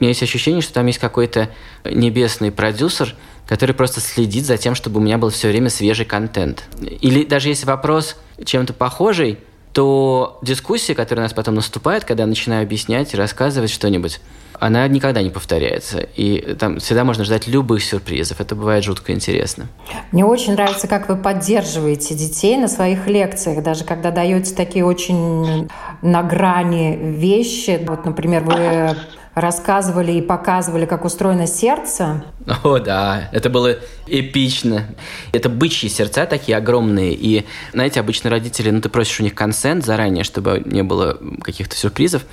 У 0.01 0.05
меня 0.05 0.11
есть 0.11 0.23
ощущение, 0.23 0.63
что 0.63 0.75
там 0.75 0.87
есть 0.87 0.99
какой-то 0.99 1.51
небесный 1.85 2.53
продюсер, 2.53 3.15
который 3.47 3.75
просто 3.75 4.01
следит 4.01 4.45
за 4.47 4.57
тем, 4.57 4.75
чтобы 4.75 5.01
у 5.01 5.03
меня 5.03 5.19
был 5.19 5.31
все 5.31 5.49
время 5.49 5.71
свежий 5.71 6.07
контент. 6.07 6.65
Или 6.81 7.25
даже 7.25 7.49
если 7.49 7.67
вопрос 7.67 8.17
чем-то 8.45 8.75
похожий, 8.75 9.39
то 9.79 10.41
дискуссия, 10.43 10.97
которая 10.97 11.23
у 11.23 11.27
нас 11.27 11.33
потом 11.33 11.55
наступает, 11.55 12.05
когда 12.05 12.25
я 12.25 12.27
начинаю 12.27 12.65
объяснять 12.65 13.15
и 13.15 13.17
рассказывать 13.17 13.71
что-нибудь, 13.71 14.21
она 14.59 14.89
никогда 14.89 15.23
не 15.23 15.31
повторяется. 15.31 16.01
И 16.17 16.57
там 16.59 16.81
всегда 16.81 17.05
можно 17.05 17.23
ждать 17.23 17.47
любых 17.47 17.85
сюрпризов. 17.85 18.41
Это 18.41 18.57
бывает 18.57 18.83
жутко 18.83 19.13
интересно. 19.13 19.69
Мне 20.11 20.25
очень 20.25 20.55
нравится, 20.55 20.89
как 20.89 21.09
вы 21.09 21.15
поддерживаете 21.15 22.17
детей 22.17 22.57
на 22.57 22.67
своих 22.67 23.07
лекциях, 23.07 23.63
даже 23.63 23.85
когда 23.85 24.11
даете 24.11 24.53
такие 24.53 24.85
очень 24.85 25.69
на 26.03 26.25
грани 26.25 26.99
вещи. 27.01 27.81
Вот, 27.87 28.05
например, 28.05 28.43
вы 28.43 28.97
рассказывали 29.41 30.13
и 30.13 30.23
показывали, 30.23 30.87
как 30.87 31.05
устроено 31.05 31.47
сердце. 31.47 32.25
О, 32.65 32.79
да, 32.79 33.29
это 33.33 33.51
было 33.51 33.77
эпично. 34.07 34.87
Это 35.33 35.49
бычьи 35.49 35.89
сердца 35.89 36.27
такие 36.27 36.57
огромные. 36.57 37.13
И, 37.15 37.45
знаете, 37.73 38.01
обычно 38.01 38.31
родители, 38.31 38.71
ну, 38.71 38.81
ты 38.81 38.89
просишь 38.89 39.21
у 39.21 39.23
них 39.23 39.35
консент 39.35 39.85
заранее, 39.85 40.25
чтобы 40.25 40.63
не 40.65 40.83
было 40.83 41.19
каких-то 41.43 41.77
сюрпризов. 41.77 42.25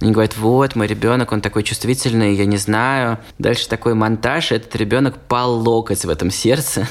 Они 0.00 0.12
говорят, 0.12 0.36
вот, 0.36 0.76
мой 0.76 0.86
ребенок, 0.86 1.32
он 1.32 1.40
такой 1.40 1.62
чувствительный, 1.62 2.34
я 2.34 2.46
не 2.46 2.56
знаю. 2.56 3.18
Дальше 3.38 3.68
такой 3.68 3.94
монтаж, 3.94 4.52
этот 4.52 4.74
ребенок 4.76 5.18
по 5.18 5.44
локоть 5.44 6.04
в 6.04 6.08
этом 6.10 6.30
сердце. 6.30 6.88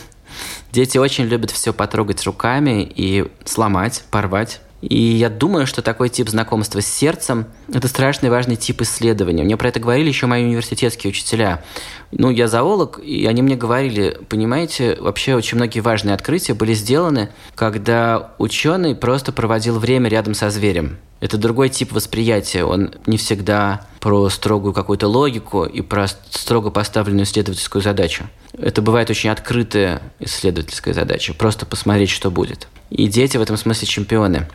Дети 0.72 0.98
очень 0.98 1.26
любят 1.26 1.52
все 1.52 1.74
потрогать 1.74 2.24
руками 2.24 2.84
и 2.84 3.32
сломать, 3.46 4.04
порвать. 4.10 4.60
И 4.90 5.02
я 5.02 5.30
думаю, 5.30 5.66
что 5.66 5.82
такой 5.82 6.10
тип 6.10 6.28
знакомства 6.28 6.82
с 6.82 6.86
сердцем– 6.86 7.46
это 7.74 7.88
страшный 7.88 8.30
важный 8.30 8.58
тип 8.58 8.82
исследования. 8.82 9.44
Мне 9.44 9.56
про 9.56 9.70
это 9.70 9.80
говорили 9.80 10.10
еще 10.10 10.26
мои 10.28 10.44
университетские 10.44 11.10
учителя. 11.12 11.64
Ну, 12.12 12.30
я 12.30 12.50
зоолог, 12.50 13.00
и 13.02 13.26
они 13.26 13.42
мне 13.42 13.56
говорили, 13.56 14.20
понимаете, 14.28 14.98
вообще 15.00 15.36
очень 15.36 15.56
многие 15.56 15.80
важные 15.80 16.14
открытия 16.14 16.54
были 16.54 16.74
сделаны, 16.74 17.30
когда 17.56 18.34
ученый 18.40 18.94
просто 18.94 19.32
проводил 19.32 19.80
время 19.80 20.10
рядом 20.10 20.34
со 20.34 20.50
зверем. 20.50 20.98
Это 21.22 21.38
другой 21.38 21.70
тип 21.70 21.94
восприятия. 21.94 22.66
Он 22.66 22.94
не 23.06 23.16
всегда 23.16 23.88
про 24.02 24.28
строгую 24.28 24.74
какую-то 24.74 25.08
логику 25.08 25.64
и 25.64 25.80
про 25.80 26.08
строго 26.08 26.72
поставленную 26.72 27.24
исследовательскую 27.24 27.82
задачу. 27.82 28.26
Это 28.58 28.82
бывает 28.82 29.10
очень 29.10 29.30
открытая 29.30 30.02
исследовательская 30.20 30.94
задача. 30.94 31.34
Просто 31.34 31.66
посмотреть, 31.66 32.10
что 32.10 32.30
будет. 32.30 32.68
И 32.90 33.08
дети 33.08 33.38
в 33.38 33.42
этом 33.42 33.56
смысле 33.56 33.88
чемпионы. 33.88 34.50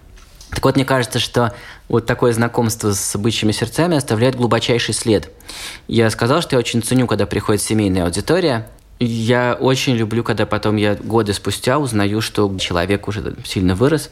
Так 0.50 0.64
вот, 0.64 0.76
мне 0.76 0.84
кажется, 0.84 1.18
что 1.18 1.52
вот 1.88 2.06
такое 2.06 2.32
знакомство 2.32 2.92
с 2.92 3.16
бычьими 3.16 3.52
сердцами 3.52 3.96
оставляет 3.96 4.36
глубочайший 4.36 4.94
след. 4.94 5.30
Я 5.86 6.10
сказал, 6.10 6.42
что 6.42 6.56
я 6.56 6.60
очень 6.60 6.82
ценю, 6.82 7.06
когда 7.06 7.26
приходит 7.26 7.62
семейная 7.62 8.04
аудитория. 8.04 8.68
Я 9.00 9.56
очень 9.58 9.94
люблю, 9.94 10.24
когда 10.24 10.44
потом 10.44 10.74
я 10.76 10.96
годы 10.96 11.32
спустя 11.32 11.78
узнаю, 11.78 12.20
что 12.20 12.52
человек 12.58 13.06
уже 13.06 13.36
сильно 13.44 13.76
вырос. 13.76 14.10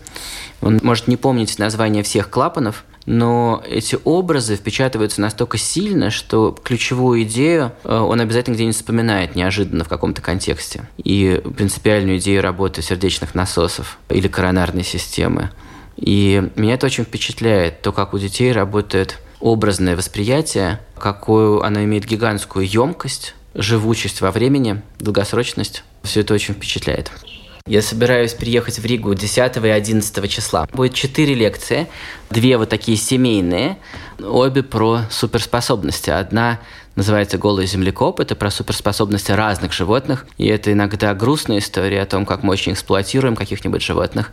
Он 0.61 0.79
может 0.83 1.09
не 1.09 1.17
помнить 1.17 1.59
название 1.59 2.05
всех 2.05 2.31
клапанов, 2.31 2.85
но 3.05 3.63
эти 3.69 3.99
образы 4.05 4.57
впечатываются 4.57 5.21
настолько 5.21 5.59
сильно, 5.59 6.11
что 6.11 6.57
ключевую 6.63 7.23
идею 7.23 7.73
э, 7.85 7.97
он 7.97 8.21
обязательно 8.21 8.55
где-нибудь 8.55 8.77
вспоминает 8.77 9.37
неожиданно 9.37 9.85
в 9.85 9.89
каком-то 9.89 10.23
контексте. 10.23 10.89
И 10.99 11.41
принципиальную 11.57 12.19
идею 12.19 12.43
работы 12.43 12.83
сердечных 12.83 13.35
насосов 13.35 13.99
или 14.09 14.29
коронарной 14.29 14.85
системы. 14.85 15.51
И 15.97 16.51
меня 16.57 16.75
это 16.75 16.87
очень 16.87 17.05
впечатляет, 17.05 17.83
то, 17.83 17.93
как 17.93 18.15
у 18.15 18.19
детей 18.19 18.53
работает 18.53 19.19
образное 19.41 19.97
восприятие, 19.97 20.81
какую 20.99 21.63
оно 21.63 21.83
имеет 21.85 22.07
гигантскую 22.07 22.67
емкость, 22.67 23.35
живучесть 23.55 24.21
во 24.21 24.31
времени, 24.31 24.83
долгосрочность. 24.99 25.85
Все 26.03 26.21
это 26.21 26.35
очень 26.35 26.55
впечатляет. 26.55 27.11
Я 27.67 27.83
собираюсь 27.83 28.33
приехать 28.33 28.79
в 28.79 28.87
Ригу 28.87 29.13
10 29.13 29.57
и 29.57 29.69
11 29.69 30.31
числа. 30.31 30.69
Будет 30.73 30.95
четыре 30.95 31.35
лекции, 31.35 31.89
две 32.31 32.59
вот 32.59 32.69
такие 32.69 32.97
семейные, 32.97 33.79
обе 34.21 34.63
про 34.63 35.01
суперспособности. 35.11 36.11
Одна 36.11 36.61
называется 36.95 37.39
«Голый 37.39 37.67
землекоп». 37.67 38.21
Это 38.21 38.37
про 38.37 38.53
суперспособности 38.53 39.33
разных 39.33 39.73
животных. 39.73 40.27
И 40.39 40.47
это 40.47 40.73
иногда 40.73 41.13
грустная 41.15 41.59
история 41.59 42.03
о 42.03 42.07
том, 42.07 42.25
как 42.25 42.45
мы 42.45 42.53
очень 42.53 42.73
эксплуатируем 42.73 43.35
каких-нибудь 43.35 43.83
животных 43.83 44.33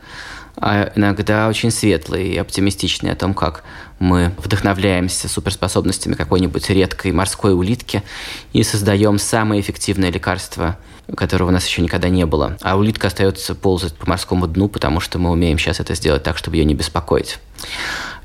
а 0.55 0.91
иногда 0.95 1.47
очень 1.47 1.71
светлые 1.71 2.33
и 2.33 2.37
оптимистичные 2.37 3.13
о 3.13 3.15
том, 3.15 3.33
как 3.33 3.63
мы 3.99 4.31
вдохновляемся 4.37 5.27
суперспособностями 5.27 6.13
какой-нибудь 6.13 6.69
редкой 6.69 7.11
морской 7.11 7.53
улитки 7.53 8.03
и 8.51 8.63
создаем 8.63 9.17
самое 9.17 9.61
эффективное 9.61 10.11
лекарство, 10.11 10.77
которого 11.15 11.49
у 11.49 11.51
нас 11.51 11.65
еще 11.65 11.81
никогда 11.81 12.09
не 12.09 12.25
было. 12.25 12.57
А 12.61 12.77
улитка 12.77 13.07
остается 13.07 13.55
ползать 13.55 13.95
по 13.95 14.07
морскому 14.07 14.47
дну, 14.47 14.67
потому 14.67 14.99
что 14.99 15.17
мы 15.17 15.31
умеем 15.31 15.57
сейчас 15.57 15.79
это 15.79 15.95
сделать 15.95 16.23
так, 16.23 16.37
чтобы 16.37 16.57
ее 16.57 16.65
не 16.65 16.75
беспокоить. 16.75 17.39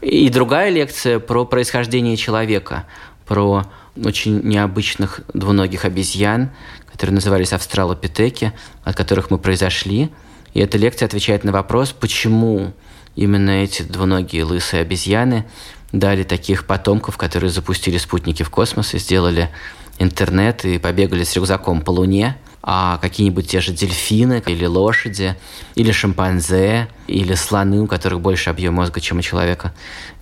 И 0.03 0.29
другая 0.29 0.71
лекция 0.71 1.21
про 1.21 1.45
происхождение 1.45 2.17
человека, 2.17 2.85
про 3.27 3.65
очень 3.97 4.41
необычных 4.43 5.23
двуногих 5.33 5.85
обезьян, 5.85 6.51
которые 6.93 7.15
назывались 7.15 7.53
австралопитеки, 7.53 8.53
от 8.85 8.97
которых 8.97 9.31
мы 9.31 9.39
произошли– 9.39 10.11
и 10.55 10.61
эта 10.61 10.79
лекция 10.79 11.07
отвечает 11.07 11.45
на 11.45 11.53
вопрос, 11.53 11.93
почему 11.93 12.73
именно 13.17 13.51
эти 13.51 13.83
двуногие 13.83 14.45
лысые 14.45 14.83
обезьяны 14.83 15.45
дали 15.93 16.23
таких 16.23 16.67
потомков, 16.67 17.17
которые 17.17 17.51
запустили 17.51 17.99
спутники 17.99 18.43
в 18.43 18.51
космос 18.51 18.95
и 18.95 18.99
сделали 18.99 19.51
интернет 19.99 20.65
и 20.65 20.79
побегали 20.79 21.25
с 21.25 21.35
рюкзаком 21.35 21.81
по 21.81 21.91
Луне, 21.91 22.37
а 22.63 22.99
какие-нибудь 22.99 23.49
те 23.49 23.61
же 23.61 23.73
дельфины 23.73 24.43
или 24.47 24.67
лошади, 24.67 25.37
или 25.75 25.91
шимпанзе, 25.91 26.89
или 27.07 27.35
слоны, 27.35 27.81
у 27.81 27.87
которых 27.87 28.21
больше 28.21 28.51
объем 28.51 28.75
мозга, 28.75 29.01
чем 29.01 29.19
у 29.19 29.23
человека. 29.23 29.73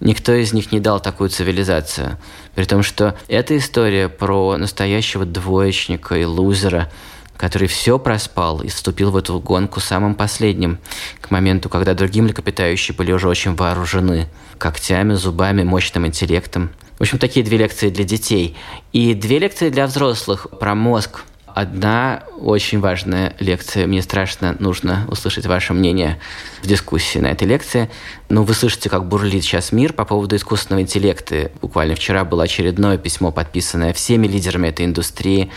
Никто 0.00 0.32
из 0.32 0.52
них 0.52 0.70
не 0.70 0.78
дал 0.78 1.00
такую 1.00 1.30
цивилизацию. 1.30 2.18
При 2.54 2.64
том, 2.64 2.82
что 2.82 3.16
эта 3.28 3.56
история 3.56 4.08
про 4.08 4.56
настоящего 4.56 5.24
двоечника 5.24 6.16
и 6.16 6.24
лузера– 6.24 6.90
который 7.36 7.68
все 7.68 7.98
проспал 7.98 8.60
и 8.62 8.68
вступил 8.68 9.10
в 9.10 9.16
эту 9.16 9.38
гонку 9.40 9.80
самым 9.80 10.14
последним, 10.14 10.78
к 11.20 11.30
моменту, 11.30 11.68
когда 11.68 11.94
другие 11.94 12.22
млекопитающие 12.22 12.96
были 12.96 13.12
уже 13.12 13.28
очень 13.28 13.54
вооружены 13.54 14.28
когтями, 14.58 15.14
зубами, 15.14 15.62
мощным 15.62 16.06
интеллектом. 16.06 16.70
В 16.98 17.02
общем, 17.02 17.18
такие 17.18 17.44
две 17.44 17.58
лекции 17.58 17.90
для 17.90 18.04
детей. 18.04 18.56
И 18.92 19.12
две 19.14 19.38
лекции 19.38 19.68
для 19.68 19.86
взрослых 19.86 20.46
про 20.58 20.74
мозг. 20.74 21.24
Одна 21.46 22.24
очень 22.38 22.80
важная 22.80 23.34
лекция. 23.38 23.86
Мне 23.86 24.02
страшно 24.02 24.56
нужно 24.58 25.06
услышать 25.10 25.46
ваше 25.46 25.72
мнение 25.72 26.18
в 26.62 26.66
дискуссии 26.66 27.18
на 27.18 27.28
этой 27.28 27.48
лекции. 27.48 27.90
Ну, 28.28 28.42
вы 28.42 28.52
слышите, 28.52 28.90
как 28.90 29.06
бурлит 29.06 29.42
сейчас 29.42 29.72
мир 29.72 29.92
по 29.92 30.04
поводу 30.04 30.36
искусственного 30.36 30.82
интеллекта. 30.82 31.50
Буквально 31.62 31.94
вчера 31.94 32.24
было 32.24 32.44
очередное 32.44 32.98
письмо, 32.98 33.32
подписанное 33.32 33.94
всеми 33.94 34.26
лидерами 34.26 34.68
этой 34.68 34.84
индустрии, 34.84 35.50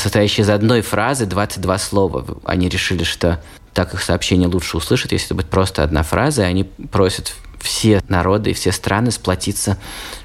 состоящий 0.00 0.42
из 0.42 0.50
одной 0.50 0.80
фразы 0.80 1.26
22 1.26 1.78
слова. 1.78 2.24
Они 2.44 2.68
решили, 2.68 3.04
что 3.04 3.40
так 3.72 3.94
их 3.94 4.02
сообщение 4.02 4.48
лучше 4.48 4.76
услышать, 4.76 5.12
если 5.12 5.26
это 5.26 5.34
будет 5.34 5.50
просто 5.50 5.84
одна 5.84 6.02
фраза, 6.02 6.42
и 6.42 6.46
они 6.46 6.64
просят 6.64 7.34
все 7.60 8.02
народы 8.08 8.50
и 8.50 8.54
все 8.54 8.72
страны 8.72 9.10
сплотиться 9.10 9.78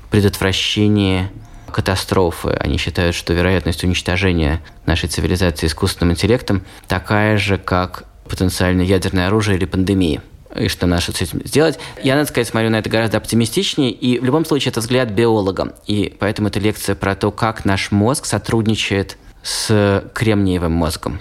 в 0.07 0.09
предотвращении 0.09 1.29
катастрофы. 1.71 2.51
Они 2.51 2.77
считают, 2.77 3.15
что 3.15 3.33
вероятность 3.33 3.83
уничтожения 3.83 4.61
нашей 4.85 5.09
цивилизации 5.09 5.67
искусственным 5.67 6.13
интеллектом 6.13 6.63
такая 6.87 7.37
же, 7.37 7.57
как 7.57 8.05
потенциальное 8.29 8.85
ядерное 8.85 9.27
оружие 9.27 9.57
или 9.57 9.65
пандемия 9.65 10.21
и 10.55 10.69
что 10.69 10.87
надо 10.87 11.01
с 11.01 11.21
этим 11.21 11.41
сделать. 11.43 11.77
Я, 12.01 12.15
надо 12.15 12.29
сказать, 12.29 12.47
смотрю 12.47 12.69
на 12.69 12.77
это 12.77 12.89
гораздо 12.89 13.17
оптимистичнее, 13.17 13.91
и 13.91 14.19
в 14.19 14.23
любом 14.23 14.45
случае 14.45 14.71
это 14.71 14.79
взгляд 14.79 15.09
биолога. 15.11 15.75
И 15.85 16.15
поэтому 16.17 16.47
это 16.47 16.61
лекция 16.61 16.95
про 16.95 17.15
то, 17.15 17.29
как 17.31 17.65
наш 17.65 17.91
мозг 17.91 18.25
сотрудничает 18.25 19.17
с 19.45 20.03
кремниевым 20.15 20.71
мозгом, 20.71 21.19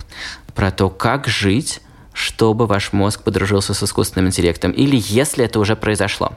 про 0.54 0.70
то, 0.70 0.88
как 0.88 1.28
жить, 1.28 1.82
чтобы 2.14 2.66
ваш 2.66 2.92
мозг 2.92 3.22
подружился 3.22 3.74
с 3.74 3.82
искусственным 3.82 4.28
интеллектом, 4.28 4.70
или 4.70 4.96
если 4.98 5.44
это 5.44 5.60
уже 5.60 5.76
произошло. 5.76 6.32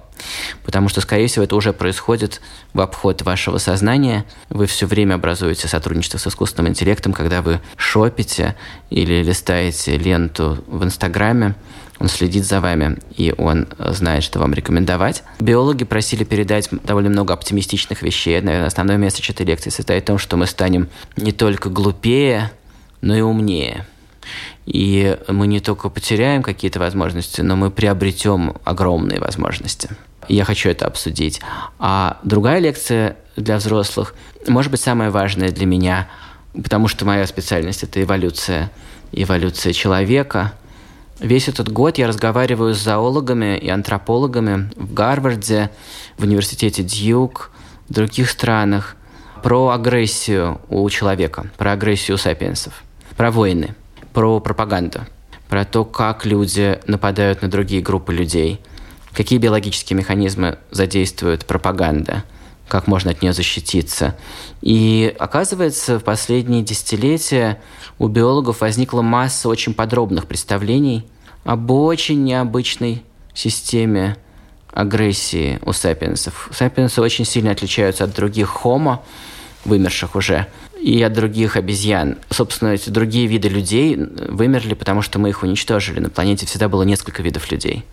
Потому 0.66 0.90
что, 0.90 1.00
скорее 1.00 1.28
всего, 1.28 1.46
это 1.46 1.56
уже 1.56 1.72
происходит 1.72 2.42
в 2.74 2.82
обход 2.82 3.22
вашего 3.22 3.58
сознания. 3.58 4.26
Вы 4.50 4.66
все 4.66 4.86
время 4.86 5.16
образуете 5.16 5.68
сотрудничество 5.68 6.18
с 6.18 6.28
искусственным 6.28 6.72
интеллектом, 6.72 7.14
когда 7.14 7.42
вы 7.42 7.62
шопите 7.78 8.58
или 8.90 9.24
листаете 9.24 9.98
ленту 9.98 10.64
в 10.68 10.84
Инстаграме, 10.84 11.56
он 12.00 12.10
следит 12.10 12.46
за 12.46 12.62
вами, 12.62 12.98
и 13.16 13.34
он 13.38 13.68
знает, 13.78 14.24
что 14.24 14.40
вам 14.40 14.54
рекомендовать. 14.54 15.24
Биологи 15.40 15.84
просили 15.84 16.24
передать 16.24 16.70
довольно 16.84 17.10
много 17.10 17.34
оптимистичных 17.34 18.02
вещей. 18.02 18.40
Наверное, 18.40 18.68
основное 18.68 18.98
месседж 18.98 19.32
этой 19.32 19.46
лекции 19.46 19.70
состоит 19.70 20.04
в 20.04 20.08
том, 20.08 20.18
что 20.18 20.38
мы 20.38 20.46
станем 20.46 20.90
не 21.16 21.32
только 21.32 21.70
глупее, 21.70 22.52
но 23.02 23.16
и 23.16 23.22
умнее. 23.22 23.86
И 24.66 25.18
мы 25.28 25.48
не 25.48 25.60
только 25.60 25.90
потеряем 25.90 26.44
какие-то 26.44 26.80
возможности, 26.80 27.42
но 27.42 27.56
мы 27.56 27.72
приобретем 27.72 28.58
огромные 28.64 29.20
возможности. 29.20 29.90
Я 30.28 30.44
хочу 30.44 30.70
это 30.70 30.86
обсудить. 30.86 31.42
А 31.80 32.20
другая 32.24 32.60
лекция 32.60 33.16
для 33.38 33.58
взрослых, 33.58 34.14
может 34.46 34.70
быть, 34.72 34.82
самая 34.82 35.10
важная 35.10 35.52
для 35.52 35.66
меня, 35.66 36.10
потому 36.54 36.90
что 36.90 37.06
моя 37.06 37.26
специальность– 37.26 37.84
это 37.84 38.04
эволюция, 38.04 38.70
эволюция 39.14 39.74
человека– 39.74 40.54
Весь 41.20 41.48
этот 41.48 41.72
год 41.72 41.98
я 41.98 42.08
разговариваю 42.08 42.76
с 42.76 42.84
зоологами 42.84 43.58
и 43.58 43.70
антропологами 43.70 44.70
в 44.76 44.94
Гарварде, 44.94 45.72
в 46.18 46.24
университете 46.24 46.84
Дьюк, 46.84 47.52
в 47.90 47.94
других 47.94 48.30
странах 48.30 48.96
про 49.42 49.70
агрессию 49.70 50.62
у 50.70 50.88
человека, 50.90 51.48
про 51.58 51.72
агрессию 51.72 52.16
у 52.16 52.18
сапиенсов, 52.20 52.84
про 53.16 53.32
войны, 53.32 53.76
про 54.14 54.40
пропаганду, 54.40 55.02
про 55.50 55.66
то, 55.66 55.86
как 55.86 56.26
люди 56.26 56.80
нападают 56.86 57.42
на 57.42 57.50
другие 57.50 57.82
группы 57.82 58.14
людей, 58.14 58.62
какие 59.14 59.40
биологические 59.40 59.98
механизмы 59.98 60.60
задействует 60.70 61.48
пропаганда, 61.48 62.26
как 62.68 62.88
можно 62.88 63.12
от 63.12 63.22
нее 63.22 63.34
защититься. 63.34 64.16
И 64.62 65.14
оказывается, 65.20 66.00
в 66.00 66.04
последние 66.04 66.64
десятилетия 66.64 67.62
у 68.00 68.08
биологов 68.08 68.62
возникла 68.62 69.02
масса 69.02 69.50
очень 69.50 69.74
подробных 69.74 70.28
представлений 70.28 71.06
об 71.44 71.72
очень 71.72 72.24
необычной 72.24 73.04
системе 73.34 74.18
агрессии 74.74 75.60
у 75.64 75.74
сапиенсов. 75.74 76.50
Сапиенсы 76.54 77.02
очень 77.02 77.26
сильно 77.26 77.52
отличаются 77.52 78.04
от 78.04 78.14
других 78.14 78.50
хомо, 78.50 79.04
вымерших 79.66 80.16
уже, 80.16 80.48
и 80.80 81.02
от 81.02 81.14
других 81.14 81.56
обезьян. 81.56 82.18
Собственно, 82.30 82.70
эти 82.70 82.90
другие 82.90 83.28
виды 83.28 83.50
людей 83.50 83.98
вымерли, 83.98 84.74
потому 84.74 85.02
что 85.02 85.20
мы 85.20 85.30
их 85.30 85.44
уничтожили. 85.44 86.00
На 86.00 86.10
планете 86.10 86.46
всегда 86.46 86.70
было 86.70 86.84
несколько 86.84 87.24
видов 87.24 87.52
людей. 87.52 87.84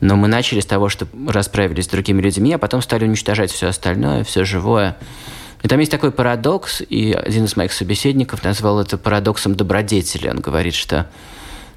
Но 0.00 0.16
мы 0.16 0.28
начали 0.28 0.60
с 0.60 0.66
того, 0.66 0.88
что 0.88 1.06
расправились 1.28 1.84
с 1.84 1.88
другими 1.88 2.22
людьми, 2.22 2.52
а 2.52 2.58
потом 2.58 2.82
стали 2.82 3.04
уничтожать 3.04 3.50
все 3.50 3.68
остальное, 3.68 4.24
все 4.24 4.44
живое. 4.44 4.96
И 5.62 5.68
там 5.68 5.78
есть 5.78 5.90
такой 5.90 6.10
парадокс, 6.10 6.80
и 6.80 7.12
один 7.12 7.44
из 7.44 7.56
моих 7.56 7.72
собеседников 7.72 8.42
назвал 8.44 8.80
это 8.80 8.96
парадоксом 8.96 9.54
добродетели. 9.54 10.28
Он 10.28 10.40
говорит, 10.40 10.74
что 10.74 11.10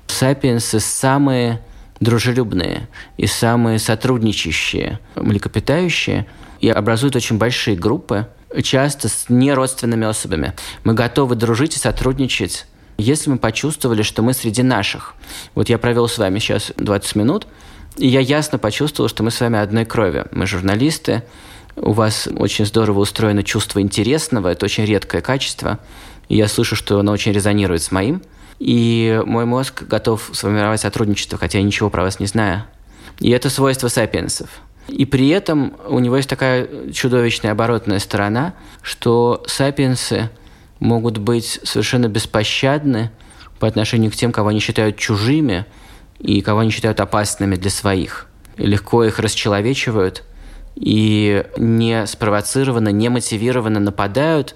сапиенсы 0.07 0.79
самые 0.79 1.61
дружелюбные 1.99 2.87
и 3.17 3.27
самые 3.27 3.79
сотрудничающие 3.79 4.99
млекопитающие 5.15 6.25
и 6.59 6.69
образуют 6.69 7.15
очень 7.15 7.37
большие 7.37 7.75
группы, 7.75 8.27
часто 8.61 9.09
с 9.09 9.25
неродственными 9.29 10.05
особями. 10.05 10.53
Мы 10.83 10.93
готовы 10.93 11.35
дружить 11.35 11.75
и 11.75 11.79
сотрудничать 11.79 12.67
если 12.97 13.29
мы 13.29 13.37
почувствовали, 13.37 14.03
что 14.03 14.21
мы 14.21 14.33
среди 14.33 14.61
наших. 14.61 15.15
Вот 15.55 15.69
я 15.69 15.77
провел 15.77 16.07
с 16.07 16.17
вами 16.17 16.39
сейчас 16.39 16.71
20 16.77 17.15
минут, 17.15 17.47
и 17.97 18.07
я 18.07 18.19
ясно 18.19 18.57
почувствовал, 18.57 19.09
что 19.09 19.23
мы 19.23 19.31
с 19.31 19.39
вами 19.39 19.59
одной 19.59 19.85
крови. 19.85 20.25
Мы 20.31 20.47
журналисты, 20.47 21.23
у 21.75 21.91
вас 21.91 22.27
очень 22.35 22.65
здорово 22.65 22.99
устроено 22.99 23.43
чувство 23.43 23.81
интересного, 23.81 24.49
это 24.49 24.65
очень 24.65 24.85
редкое 24.85 25.21
качество. 25.21 25.79
И 26.29 26.37
я 26.37 26.47
слышу, 26.47 26.75
что 26.75 26.99
оно 26.99 27.11
очень 27.11 27.33
резонирует 27.33 27.81
с 27.81 27.91
моим. 27.91 28.21
И 28.59 29.21
мой 29.25 29.45
мозг 29.45 29.83
готов 29.83 30.29
сформировать 30.33 30.81
сотрудничество, 30.81 31.37
хотя 31.37 31.59
я 31.59 31.63
ничего 31.63 31.89
про 31.89 32.03
вас 32.03 32.19
не 32.19 32.27
знаю. 32.27 32.63
И 33.19 33.29
это 33.29 33.49
свойство 33.49 33.87
сапиенсов. 33.87 34.49
И 34.87 35.05
при 35.05 35.29
этом 35.29 35.75
у 35.87 35.99
него 35.99 36.17
есть 36.17 36.29
такая 36.29 36.91
чудовищная 36.91 37.51
оборотная 37.51 37.99
сторона, 37.99 38.53
что 38.81 39.43
сапиенсы 39.47 40.29
могут 40.79 41.17
быть 41.17 41.59
совершенно 41.63 42.07
беспощадны 42.07 43.11
по 43.59 43.67
отношению 43.67 44.11
к 44.11 44.15
тем, 44.15 44.31
кого 44.31 44.49
они 44.49 44.59
считают 44.59 44.97
чужими– 44.97 45.65
и 46.23 46.41
кого 46.41 46.61
они 46.61 46.71
считают 46.71 46.99
опасными 46.99 47.55
для 47.55 47.69
своих. 47.69 48.27
Легко 48.57 49.03
их 49.03 49.19
расчеловечивают 49.19 50.23
и 50.75 51.45
не 51.57 52.07
спровоцированно, 52.07 52.89
не 52.89 53.09
мотивированно 53.09 53.79
нападают, 53.79 54.55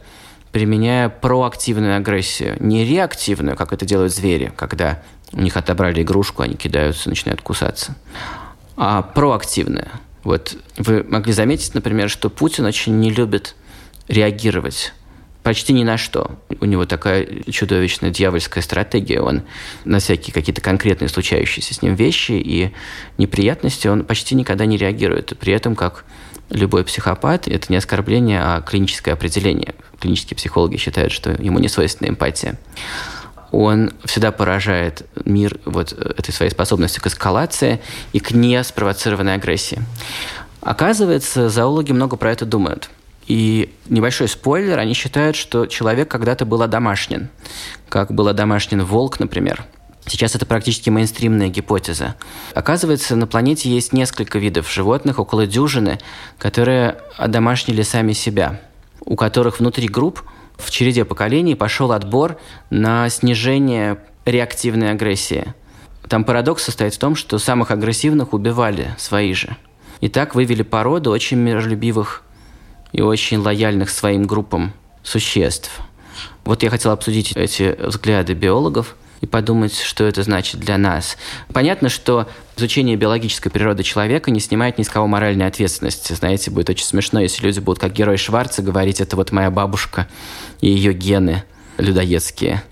применяя 0.52 1.10
проактивную 1.10 1.98
агрессию, 1.98 2.56
не 2.60 2.86
реактивную, 2.86 3.56
как 3.56 3.74
это 3.74 3.86
делают 3.86 4.14
звери, 4.14 4.52
когда 4.56 5.04
у 5.34 5.42
них 5.42 5.58
отобрали 5.58 6.02
игрушку, 6.02 6.42
они 6.42 6.56
кидаются, 6.56 7.10
начинают 7.10 7.42
кусаться, 7.42 7.96
а 8.78 9.02
проактивная. 9.02 9.90
Вот 10.24 10.56
вы 10.78 11.04
могли 11.04 11.34
заметить, 11.34 11.74
например, 11.74 12.10
что 12.10 12.30
Путин 12.30 12.66
очень 12.66 12.98
не 13.00 13.12
любит 13.12 13.56
реагировать 14.08 14.94
почти 15.48 15.72
ни 15.72 15.86
на 15.86 15.98
что. 15.98 16.32
У 16.60 16.66
него 16.66 16.86
такая 16.86 17.26
чудовищная 17.50 18.10
дьявольская 18.10 18.62
стратегия. 18.62 19.22
Он 19.22 19.44
на 19.86 20.00
всякие 20.00 20.34
какие-то 20.34 20.60
конкретные 20.60 21.08
случающиеся 21.08 21.74
с 21.74 21.82
ним 21.82 21.96
вещи 21.96 22.34
и 22.34 22.74
неприятности 23.18 23.88
он 23.88 24.04
почти 24.04 24.36
никогда 24.36 24.66
не 24.66 24.76
реагирует. 24.76 25.38
При 25.40 25.54
этом, 25.54 25.78
как 25.78 26.04
любой 26.50 26.84
психопат, 26.84 27.48
это 27.48 27.68
не 27.70 27.78
оскорбление, 27.78 28.42
а 28.42 28.60
клиническое 28.60 29.14
определение. 29.14 29.74
Клинические 30.02 30.36
психологи 30.36 30.76
считают, 30.76 31.14
что 31.14 31.32
ему 31.32 31.60
не 31.60 31.70
свойственна 31.70 32.10
эмпатия. 32.10 32.60
Он 33.54 33.94
всегда 34.04 34.34
поражает 34.34 35.08
мир 35.24 35.62
вот 35.64 35.94
этой 35.94 36.34
своей 36.34 36.52
способностью 36.52 37.02
к 37.02 37.08
эскалации 37.08 37.80
и 38.12 38.20
к 38.20 38.32
неспровоцированной 38.32 39.36
агрессии. 39.36 39.80
Оказывается, 40.60 41.48
зоологи 41.48 41.94
много 41.94 42.18
про 42.18 42.34
это 42.34 42.46
думают– 42.46 42.90
и 43.28 43.74
небольшой 43.90 44.30
спойлер, 44.30 44.80
они 44.80 44.94
считают, 44.94 45.36
что 45.36 45.66
человек 45.66 46.10
когда-то 46.10 46.46
был 46.46 46.62
одомашнен, 46.62 47.30
как 47.90 48.14
был 48.14 48.30
одомашнен 48.30 48.84
волк, 48.84 49.20
например. 49.20 49.66
Сейчас 50.06 50.36
это 50.36 50.46
практически 50.46 50.90
мейнстримная 50.90 51.50
гипотеза. 51.50 52.16
Оказывается, 52.54 53.18
на 53.18 53.28
планете 53.28 53.70
есть 53.70 53.92
несколько 53.92 54.40
видов 54.40 54.72
животных, 54.72 55.20
около 55.20 55.46
дюжины, 55.46 56.00
которые 56.38 57.00
одомашнили 57.18 57.82
сами 57.82 58.14
себя, 58.14 58.62
у 59.02 59.18
которых 59.18 59.60
внутри 59.60 59.90
групп 59.90 60.24
в 60.58 60.72
череде 60.72 61.04
поколений 61.04 61.56
пошел 61.56 61.92
отбор 61.92 62.40
на 62.70 63.10
снижение 63.10 63.98
реактивной 64.26 64.92
агрессии. 64.92 65.54
Там 66.08 66.24
парадокс 66.24 66.64
состоит 66.64 66.94
в 66.94 67.00
том, 67.00 67.18
что 67.18 67.38
самых 67.38 67.72
агрессивных 67.72 68.32
убивали 68.32 68.96
свои 68.98 69.34
же. 69.34 69.58
И 70.00 70.08
так 70.08 70.36
вывели 70.36 70.62
породу 70.62 71.12
очень 71.12 71.38
миролюбивых 71.38 72.24
и 72.98 73.02
очень 73.02 73.38
лояльных 73.38 73.92
своим 73.92 74.26
группам 74.26 74.74
существ. 75.04 75.70
Вот 76.44 76.64
я 76.64 76.72
хотел 76.72 76.92
обсудить 76.92 77.32
эти 77.34 77.76
взгляды 77.80 78.34
биологов 78.34 78.96
и 79.22 79.28
подумать, 79.28 79.78
что 79.80 80.04
это 80.04 80.24
значит 80.24 80.60
для 80.60 80.80
нас. 80.80 81.16
Понятно, 81.54 81.90
что 81.90 82.28
изучение 82.58 82.96
биологической 82.96 83.52
природы 83.52 83.84
человека 83.84 84.32
не 84.32 84.40
снимает 84.40 84.80
ни 84.80 84.84
с 84.84 84.90
кого 84.90 85.06
моральной 85.06 85.46
ответственности. 85.46 86.14
Знаете, 86.14 86.50
будет 86.50 86.72
очень 86.72 86.86
смешно, 86.86 87.20
если 87.20 87.44
люди 87.44 87.60
будут 87.60 87.80
как 87.80 87.94
герой 87.94 88.18
Шварца 88.18 88.64
говорить, 88.64 89.00
это 89.00 89.16
вот 89.16 89.32
моя 89.32 89.52
бабушка 89.52 90.08
и 90.60 90.68
ее 90.68 90.94
гены 90.94 91.44
людоедские. 91.78 92.64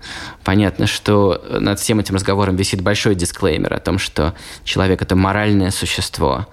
Понятно, 0.44 0.86
что 0.86 1.42
над 1.48 1.78
всем 1.78 2.00
этим 2.00 2.14
разговором 2.14 2.56
висит 2.56 2.80
большой 2.80 3.14
дисклеймер 3.14 3.74
о 3.74 3.80
том, 3.80 3.98
что 3.98 4.34
человек– 4.64 5.02
это 5.02 5.16
моральное 5.16 5.70
существо, 5.70 6.46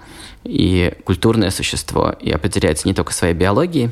и 0.44 0.92
культурное 1.04 1.50
существо, 1.50 2.14
и 2.20 2.30
определяется 2.30 2.86
не 2.86 2.94
только 2.94 3.12
своей 3.12 3.34
биологией, 3.34 3.90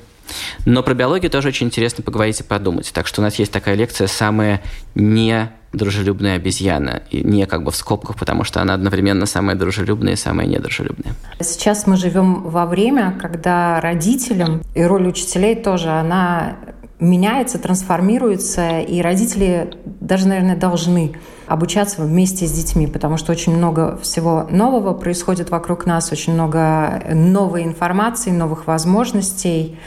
но 0.64 0.82
про 0.82 0.94
биологию 0.94 1.30
тоже 1.30 1.48
очень 1.48 1.66
интересно 1.66 2.04
поговорить 2.04 2.40
и 2.40 2.44
подумать. 2.44 2.90
Так 2.92 3.06
что 3.06 3.20
у 3.20 3.24
нас 3.24 3.38
есть 3.38 3.52
такая 3.52 3.74
лекция 3.74 4.06
«Самая 4.06 4.62
недружелюбная 4.94 6.36
обезьяна». 6.36 7.02
И 7.10 7.22
не 7.22 7.46
как 7.46 7.64
бы 7.64 7.70
в 7.70 7.76
скобках, 7.76 8.16
потому 8.16 8.44
что 8.44 8.60
она 8.60 8.74
одновременно 8.74 9.26
самая 9.26 9.56
дружелюбная 9.56 10.14
и 10.14 10.16
самая 10.16 10.46
недружелюбная. 10.46 11.14
Сейчас 11.40 11.86
мы 11.86 11.96
живем 11.96 12.42
во 12.42 12.66
время, 12.66 13.18
когда 13.20 13.80
родителям, 13.80 14.62
и 14.74 14.82
роль 14.82 15.08
учителей 15.08 15.56
тоже, 15.56 15.90
она 15.90 16.56
меняется, 17.02 17.58
трансформируется, 17.58 18.78
и 18.78 19.02
родители 19.02 19.72
даже, 19.84 20.28
наверное, 20.28 20.56
должны 20.56 21.12
обучаться 21.46 22.02
вместе 22.02 22.46
с 22.46 22.52
детьми, 22.52 22.86
потому 22.86 23.16
что 23.16 23.32
очень 23.32 23.54
много 23.54 23.98
всего 23.98 24.46
нового 24.50 24.94
происходит 24.94 25.50
вокруг 25.50 25.84
нас, 25.84 26.12
очень 26.12 26.32
много 26.32 27.02
новой 27.12 27.64
информации, 27.64 28.30
новых 28.30 28.66
возможностей. 28.68 29.78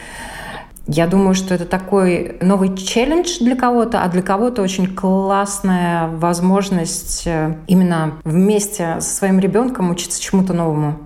Я 0.86 1.06
думаю, 1.06 1.34
что 1.34 1.54
это 1.54 1.64
такой 1.64 2.36
новый 2.42 2.76
челлендж 2.76 3.38
для 3.40 3.56
кого-то, 3.56 4.02
а 4.02 4.08
для 4.08 4.22
кого-то 4.22 4.62
очень 4.62 4.94
классная 4.94 6.08
возможность 6.08 7.26
э, 7.26 7.56
именно 7.66 8.18
вместе 8.22 9.00
со 9.00 9.16
своим 9.16 9.40
ребенком 9.40 9.90
учиться 9.90 10.22
чему-то 10.22 10.52
новому. 10.52 11.05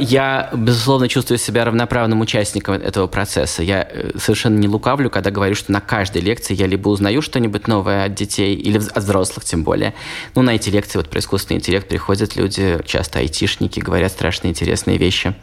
Я, 0.00 0.50
безусловно, 0.52 1.08
чувствую 1.08 1.38
себя 1.38 1.64
равноправным 1.64 2.20
участником 2.20 2.74
этого 2.74 3.06
процесса. 3.06 3.62
Я 3.62 3.88
э, 3.90 4.10
совершенно 4.18 4.58
не 4.58 4.68
лукавлю, 4.68 5.10
когда 5.10 5.30
говорю, 5.30 5.54
что 5.54 5.72
на 5.72 5.80
каждой 5.80 6.22
лекции 6.22 6.54
я 6.54 6.66
либо 6.66 6.88
узнаю 6.88 7.22
что-нибудь 7.22 7.66
новое 7.68 8.04
от 8.04 8.14
детей, 8.14 8.54
или 8.54 8.78
от 8.78 9.02
взрослых 9.02 9.44
тем 9.44 9.64
более. 9.64 9.94
Ну, 10.34 10.42
на 10.42 10.54
эти 10.54 10.70
лекции 10.70 10.98
вот 10.98 11.08
про 11.08 11.20
искусственный 11.20 11.58
интеллект 11.58 11.88
приходят 11.88 12.36
люди, 12.36 12.78
часто 12.86 13.18
айтишники, 13.18 13.80
говорят 13.80 14.12
страшно 14.12 14.48
интересные 14.48 14.98
вещи. 14.98 15.34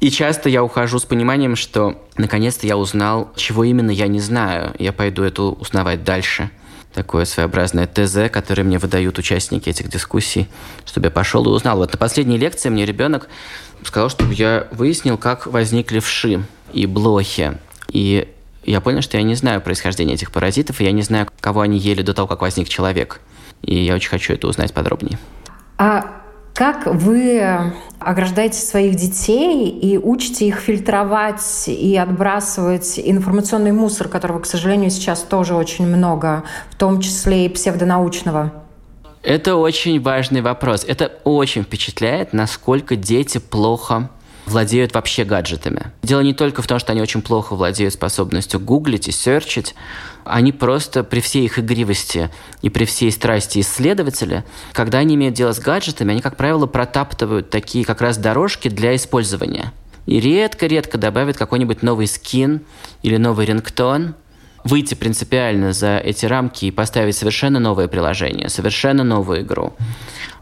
И 0.00 0.10
часто 0.10 0.48
я 0.48 0.64
ухожу 0.64 0.98
с 0.98 1.04
пониманием, 1.04 1.56
что 1.56 2.02
наконец-то 2.16 2.66
я 2.66 2.76
узнал, 2.76 3.32
чего 3.36 3.64
именно 3.64 3.90
я 3.90 4.08
не 4.08 4.20
знаю. 4.20 4.72
Я 4.78 4.92
пойду 4.92 5.22
это 5.22 5.42
узнавать 5.42 6.04
дальше 6.04 6.50
такое 6.94 7.24
своеобразное 7.24 7.86
ТЗ, 7.86 8.30
которое 8.32 8.64
мне 8.64 8.78
выдают 8.78 9.18
участники 9.18 9.68
этих 9.68 9.88
дискуссий, 9.88 10.48
чтобы 10.84 11.06
я 11.06 11.10
пошел 11.10 11.44
и 11.44 11.48
узнал. 11.48 11.76
Вот 11.76 11.92
на 11.92 11.98
последней 11.98 12.36
лекции 12.36 12.68
мне 12.68 12.84
ребенок 12.84 13.28
сказал, 13.84 14.10
чтобы 14.10 14.34
я 14.34 14.66
выяснил, 14.70 15.16
как 15.16 15.46
возникли 15.46 16.00
вши 16.00 16.42
и 16.72 16.86
блохи. 16.86 17.58
И 17.88 18.28
я 18.64 18.80
понял, 18.80 19.02
что 19.02 19.16
я 19.16 19.22
не 19.22 19.34
знаю 19.34 19.60
происхождения 19.60 20.14
этих 20.14 20.32
паразитов, 20.32 20.80
и 20.80 20.84
я 20.84 20.92
не 20.92 21.02
знаю, 21.02 21.28
кого 21.40 21.62
они 21.62 21.78
ели 21.78 22.02
до 22.02 22.14
того, 22.14 22.28
как 22.28 22.42
возник 22.42 22.68
человек. 22.68 23.20
И 23.62 23.76
я 23.84 23.94
очень 23.94 24.10
хочу 24.10 24.32
это 24.32 24.48
узнать 24.48 24.72
подробнее. 24.72 25.18
А 25.78 26.20
как 26.54 26.86
вы 26.86 27.72
ограждаете 27.98 28.58
своих 28.58 28.94
детей 28.96 29.68
и 29.68 29.96
учите 29.96 30.46
их 30.46 30.58
фильтровать 30.58 31.64
и 31.68 31.96
отбрасывать 31.96 33.00
информационный 33.02 33.72
мусор, 33.72 34.08
которого, 34.08 34.40
к 34.40 34.46
сожалению, 34.46 34.90
сейчас 34.90 35.22
тоже 35.22 35.54
очень 35.54 35.86
много, 35.86 36.44
в 36.70 36.76
том 36.76 37.00
числе 37.00 37.46
и 37.46 37.48
псевдонаучного? 37.48 38.52
Это 39.22 39.56
очень 39.56 40.00
важный 40.00 40.40
вопрос. 40.40 40.84
Это 40.86 41.12
очень 41.24 41.62
впечатляет, 41.62 42.32
насколько 42.32 42.96
дети 42.96 43.38
плохо 43.38 44.10
владеют 44.46 44.94
вообще 44.94 45.24
гаджетами. 45.24 45.92
Дело 46.02 46.20
не 46.20 46.32
только 46.32 46.62
в 46.62 46.66
том, 46.66 46.78
что 46.78 46.92
они 46.92 47.02
очень 47.02 47.20
плохо 47.20 47.54
владеют 47.54 47.94
способностью 47.94 48.58
гуглить 48.60 49.08
и 49.08 49.12
серчить, 49.12 49.74
они 50.24 50.52
просто 50.52 51.04
при 51.04 51.20
всей 51.20 51.44
их 51.44 51.58
игривости 51.58 52.30
и 52.62 52.70
при 52.70 52.84
всей 52.84 53.12
страсти 53.12 53.60
исследователя, 53.60 54.44
когда 54.72 54.98
они 54.98 55.14
имеют 55.14 55.34
дело 55.34 55.52
с 55.52 55.58
гаджетами, 55.58 56.12
они, 56.12 56.22
как 56.22 56.36
правило, 56.36 56.66
протаптывают 56.66 57.50
такие 57.50 57.84
как 57.84 58.00
раз 58.00 58.16
дорожки 58.16 58.68
для 58.68 58.96
использования. 58.96 59.72
И 60.06 60.18
редко-редко 60.18 60.98
добавят 60.98 61.36
какой-нибудь 61.36 61.82
новый 61.82 62.06
скин 62.06 62.62
или 63.02 63.16
новый 63.18 63.46
рингтон, 63.46 64.14
выйти 64.64 64.94
принципиально 64.94 65.72
за 65.72 65.98
эти 65.98 66.26
рамки 66.26 66.66
и 66.66 66.70
поставить 66.70 67.16
совершенно 67.16 67.60
новое 67.60 67.88
приложение, 67.88 68.48
совершенно 68.48 69.04
новую 69.04 69.42
игру, 69.42 69.74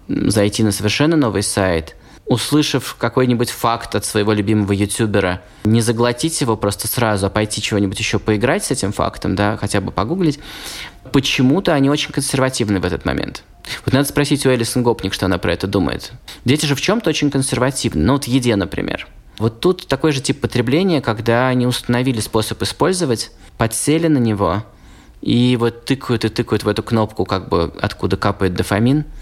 зайти 0.09 0.62
на 0.62 0.72
совершенно 0.72 1.16
новый 1.16 1.42
сайт– 1.42 1.94
услышав 2.28 2.96
какой-нибудь 2.98 3.50
факт 3.50 3.94
от 3.94 4.04
своего 4.04 4.33
любимого 4.33 4.72
ютубера, 4.72 5.42
не 5.64 5.81
заглотить 5.81 6.40
его 6.40 6.57
просто 6.57 6.87
сразу, 6.87 7.26
а 7.26 7.31
пойти 7.31 7.61
чего-нибудь 7.62 7.98
еще 7.98 8.18
поиграть 8.18 8.64
с 8.64 8.70
этим 8.70 8.92
фактом, 8.92 9.35
да, 9.35 9.57
хотя 9.57 9.81
бы 9.81 9.90
погуглить, 9.90 10.38
почему-то 11.12 11.72
они 11.72 11.88
очень 11.90 12.12
консервативны 12.12 12.81
в 12.81 12.85
этот 12.85 13.04
момент. 13.04 13.42
Вот 13.85 13.94
надо 13.94 14.09
спросить 14.09 14.44
у 14.46 14.50
Элисон 14.50 14.83
Гопник, 14.83 15.14
что 15.14 15.26
она 15.26 15.38
про 15.38 15.52
это 15.52 15.66
думает. 15.66 16.12
Дети 16.44 16.66
же 16.66 16.74
в 16.74 16.81
чем-то 16.81 17.11
очень 17.11 17.31
консервативны. 17.31 18.02
Ну 18.02 18.14
вот 18.14 18.24
еде, 18.24 18.57
например. 18.57 19.07
Вот 19.38 19.61
тут 19.61 19.87
такой 19.87 20.12
же 20.12 20.20
тип 20.20 20.40
потребления, 20.40 21.01
когда 21.01 21.48
они 21.48 21.66
установили 21.66 22.20
способ 22.20 22.62
использовать, 22.62 23.31
подсели 23.57 24.09
на 24.09 24.18
него, 24.18 24.64
и 25.20 25.57
вот 25.59 25.85
тыкают 25.85 26.24
и 26.24 26.29
тыкают 26.29 26.64
в 26.64 26.68
эту 26.68 26.83
кнопку, 26.83 27.24
как 27.24 27.48
бы 27.48 27.72
откуда 27.81 28.16
капает 28.16 28.55
дофамин– 28.55 29.05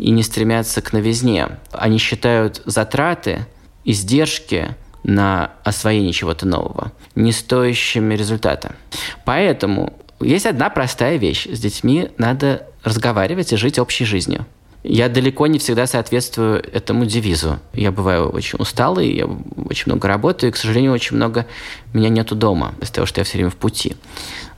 и 0.00 0.10
не 0.10 0.22
стремятся 0.22 0.80
к 0.80 0.92
новизне. 0.92 1.58
Они 1.72 1.98
считают 1.98 2.62
затраты, 2.64 3.46
издержки 3.84 4.74
на 5.02 5.52
освоение 5.62 6.12
чего-то 6.12 6.46
нового 6.46 6.92
не 7.14 7.32
стоящими 7.32 8.14
результата. 8.14 8.74
Поэтому 9.24 9.98
есть 10.20 10.46
одна 10.46 10.70
простая 10.70 11.16
вещь. 11.16 11.46
С 11.50 11.58
детьми 11.60 12.10
надо 12.18 12.66
разговаривать 12.82 13.52
и 13.52 13.56
жить 13.56 13.78
общей 13.78 14.04
жизнью. 14.04 14.46
Я 14.82 15.08
далеко 15.08 15.46
не 15.46 15.58
всегда 15.58 15.86
соответствую 15.86 16.64
этому 16.72 17.04
девизу. 17.04 17.58
Я 17.74 17.92
бываю 17.92 18.30
очень 18.30 18.58
усталый, 18.58 19.14
я 19.14 19.26
очень 19.26 19.84
много 19.86 20.08
работаю, 20.08 20.50
и, 20.50 20.52
к 20.52 20.56
сожалению, 20.56 20.92
очень 20.92 21.16
много 21.16 21.46
меня 21.92 22.08
нету 22.08 22.34
дома, 22.34 22.74
из-за 22.80 22.94
того, 22.94 23.06
что 23.06 23.20
я 23.20 23.24
все 23.24 23.38
время 23.38 23.50
в 23.50 23.56
пути. 23.56 23.96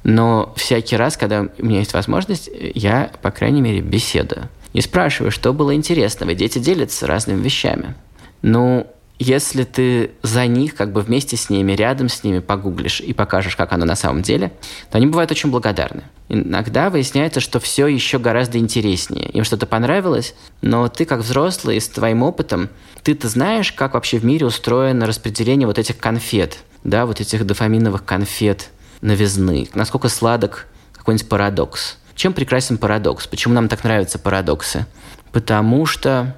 Но 0.04 0.52
всякий 0.56 0.96
раз, 0.96 1.16
когда 1.16 1.48
у 1.58 1.64
меня 1.64 1.80
есть 1.80 1.92
возможность, 1.92 2.50
я, 2.74 3.10
по 3.20 3.30
крайней 3.30 3.60
мере, 3.60 3.80
беседую 3.80 4.48
и 4.72 4.80
спрашиваю, 4.80 5.30
что 5.30 5.52
было 5.52 5.74
интересного. 5.74 6.34
Дети 6.34 6.58
делятся 6.58 7.06
разными 7.06 7.42
вещами. 7.42 7.94
Ну, 8.42 8.86
если 9.22 9.64
ты 9.64 10.12
за 10.22 10.46
них, 10.46 10.74
как 10.74 10.92
бы 10.92 11.00
вместе 11.00 11.36
с 11.36 11.48
ними, 11.48 11.72
рядом 11.72 12.08
с 12.08 12.24
ними 12.24 12.40
погуглишь 12.40 13.00
и 13.00 13.12
покажешь, 13.12 13.56
как 13.56 13.72
оно 13.72 13.84
на 13.84 13.94
самом 13.94 14.22
деле, 14.22 14.52
то 14.90 14.98
они 14.98 15.06
бывают 15.06 15.30
очень 15.30 15.50
благодарны. 15.50 16.02
Иногда 16.28 16.90
выясняется, 16.90 17.40
что 17.40 17.60
все 17.60 17.86
еще 17.86 18.18
гораздо 18.18 18.58
интереснее. 18.58 19.28
Им 19.30 19.44
что-то 19.44 19.66
понравилось, 19.66 20.34
но 20.60 20.88
ты 20.88 21.04
как 21.04 21.20
взрослый 21.20 21.80
с 21.80 21.88
твоим 21.88 22.22
опытом, 22.22 22.68
ты-то 23.02 23.28
знаешь, 23.28 23.72
как 23.72 23.94
вообще 23.94 24.18
в 24.18 24.24
мире 24.24 24.46
устроено 24.46 25.06
распределение 25.06 25.66
вот 25.66 25.78
этих 25.78 25.98
конфет, 25.98 26.58
да, 26.84 27.06
вот 27.06 27.20
этих 27.20 27.46
дофаминовых 27.46 28.04
конфет 28.04 28.70
новизны. 29.02 29.68
Насколько 29.74 30.08
сладок 30.08 30.66
какой-нибудь 30.92 31.28
парадокс. 31.28 31.98
Чем 32.14 32.32
прекрасен 32.32 32.78
парадокс? 32.78 33.26
Почему 33.26 33.54
нам 33.54 33.68
так 33.68 33.84
нравятся 33.84 34.18
парадоксы? 34.18 34.86
Потому 35.32 35.86
что 35.86 36.36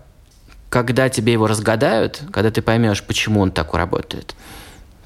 когда 0.75 1.09
тебе 1.09 1.33
его 1.33 1.47
разгадают, 1.47 2.21
когда 2.33 2.51
ты 2.51 2.61
поймешь, 2.61 3.05
почему 3.05 3.41
он 3.41 3.53
так 3.53 3.73
работает, 3.75 4.35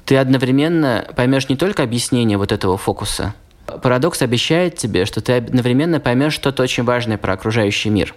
ты 0.03 0.17
одновременно 0.17 1.07
поймешь 1.15 1.47
не 1.47 1.55
только 1.55 1.83
объяснение 1.83 2.39
вот 2.39 2.51
этого 2.51 2.75
фокуса. 2.75 3.35
Парадокс 3.83 4.23
обещает 4.23 4.77
тебе, 4.77 5.05
что 5.05 5.21
ты 5.21 5.33
одновременно 5.33 5.99
поймешь 5.99 6.33
что-то 6.33 6.63
очень 6.63 6.83
важное 6.85 7.19
про 7.19 7.33
окружающий 7.33 7.91
мир. 7.91 8.15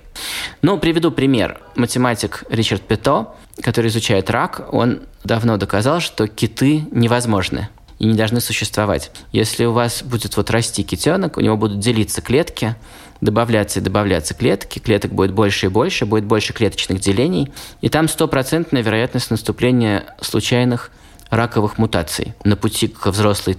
Ну, 0.62 0.79
приведу 0.79 1.11
пример. 1.11 1.61
Математик 1.77 2.45
Ричард 2.49 2.81
Пето, 2.81 3.35
который 3.61 3.88
изучает 3.88 4.31
рак, 4.31 4.73
он 4.73 5.03
давно 5.23 5.59
доказал, 5.59 6.01
что 6.01 6.29
киты 6.29 6.87
невозможны 6.91 7.69
и 7.99 8.07
не 8.07 8.15
должны 8.15 8.41
существовать. 8.41 9.11
Если 9.31 9.67
у 9.67 9.73
вас 9.73 10.03
будет 10.03 10.38
вот 10.38 10.51
расти 10.51 10.85
китенок, 10.85 11.37
у 11.37 11.43
него 11.43 11.59
будут 11.59 11.81
делиться 11.81 12.23
клетки, 12.23 12.77
добавляться 13.23 13.79
и 13.81 13.83
добавляться 13.83 14.35
клетки, 14.35 14.81
клеток 14.81 15.13
будет 15.13 15.33
больше 15.33 15.67
и 15.67 15.69
больше, 15.69 16.05
будет 16.05 16.25
больше 16.25 16.53
клеточных 16.53 17.01
делений, 17.01 17.51
и 17.81 17.89
там 17.89 18.09
стопроцентная 18.09 18.83
вероятность 18.83 19.31
наступления 19.31 20.15
случайных 20.21 20.91
раковых 21.31 21.79
мутаций 21.79 22.35
на 22.45 22.57
пути 22.57 22.89
к 22.89 23.07
взрослой 23.07 23.57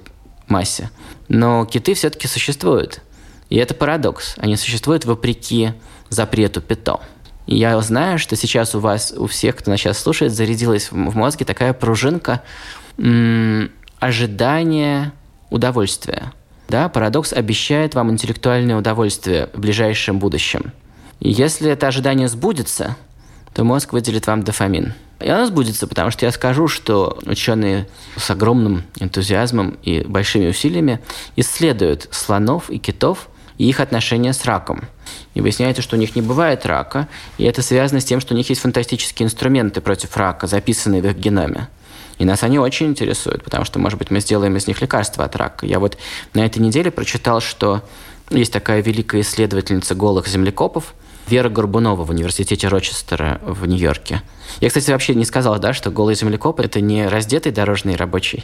массе. 0.47 0.91
Но 1.29 1.65
киты 1.65 1.95
все-таки 1.95 2.27
существуют. 2.27 3.01
И 3.49 3.55
это 3.57 3.73
парадокс. 3.73 4.35
Они 4.37 4.57
существуют 4.57 5.05
вопреки 5.05 5.71
запрету 6.09 6.61
ПИТО. 6.61 6.99
Я 7.47 7.79
знаю, 7.81 8.19
что 8.19 8.35
сейчас 8.35 8.75
у 8.75 8.79
вас, 8.79 9.13
у 9.15 9.27
всех, 9.27 9.55
кто 9.55 9.71
нас 9.71 9.79
сейчас 9.79 9.97
слушает, 9.97 10.33
зарядилась 10.33 10.91
в 10.91 11.15
мозге 11.15 11.45
такая 11.45 11.73
пружинка, 11.73 12.41
ожидание 13.99 15.13
удовольствия. 15.49 16.33
Да, 16.69 16.89
парадокс 16.89 17.33
обещает 17.33 17.95
вам 17.95 18.11
интеллектуальное 18.11 18.77
удовольствие 18.77 19.49
в 19.53 19.59
ближайшем 19.59 20.19
будущем. 20.19 20.71
И 21.19 21.31
если 21.31 21.69
это 21.69 21.87
ожидание 21.87 22.27
сбудется, 22.27 22.97
то 23.53 23.63
мозг 23.63 23.93
выделит 23.93 24.27
вам 24.27 24.43
дофамин. 24.43 24.93
И 25.19 25.29
оно 25.29 25.45
сбудется, 25.45 25.87
потому 25.87 26.11
что 26.11 26.25
я 26.25 26.31
скажу, 26.31 26.67
что 26.67 27.17
ученые 27.25 27.87
с 28.17 28.29
огромным 28.29 28.83
энтузиазмом 28.99 29.77
и 29.83 30.01
большими 30.01 30.47
усилиями 30.47 30.99
исследуют 31.37 32.09
слонов 32.11 32.69
и 32.69 32.77
китов 32.77 33.29
и 33.57 33.69
их 33.69 33.79
отношения 33.79 34.33
с 34.33 34.43
раком. 34.43 34.81
И 35.33 35.41
выясняется, 35.41 35.81
что 35.81 35.95
у 35.95 35.99
них 35.99 36.15
не 36.15 36.21
бывает 36.21 36.65
рака, 36.65 37.07
и 37.37 37.43
это 37.43 37.61
связано 37.61 38.01
с 38.01 38.05
тем, 38.05 38.19
что 38.19 38.33
у 38.33 38.37
них 38.37 38.49
есть 38.49 38.61
фантастические 38.61 39.27
инструменты 39.27 39.79
против 39.79 40.17
рака, 40.17 40.47
записанные 40.47 41.01
в 41.01 41.05
их 41.05 41.15
геноме. 41.15 41.69
И 42.19 42.25
нас 42.25 42.43
они 42.43 42.59
очень 42.59 42.87
интересуют, 42.87 43.43
потому 43.43 43.65
что, 43.65 43.79
может 43.79 43.97
быть, 43.97 44.11
мы 44.11 44.19
сделаем 44.19 44.55
из 44.55 44.67
них 44.67 44.81
лекарства 44.81 45.25
от 45.25 45.35
рака. 45.35 45.65
Я 45.65 45.79
вот 45.79 45.97
на 46.33 46.45
этой 46.45 46.59
неделе 46.59 46.91
прочитал, 46.91 47.41
что 47.41 47.81
есть 48.29 48.53
такая 48.53 48.81
великая 48.81 49.21
исследовательница 49.21 49.95
голых 49.95 50.27
землекопов, 50.27 50.93
Вера 51.27 51.49
Горбунова 51.49 52.03
в 52.03 52.09
университете 52.09 52.67
Рочестера 52.67 53.39
в 53.43 53.65
Нью-Йорке. 53.65 54.21
Я, 54.59 54.67
кстати, 54.67 54.91
вообще 54.91 55.15
не 55.15 55.23
сказал, 55.23 55.57
да, 55.57 55.73
что 55.73 55.89
голый 55.89 56.15
землекоп– 56.15 56.59
это 56.61 56.81
не 56.81 57.07
раздетый 57.07 57.51
дорожный 57.51 57.95
рабочий, 57.95 58.43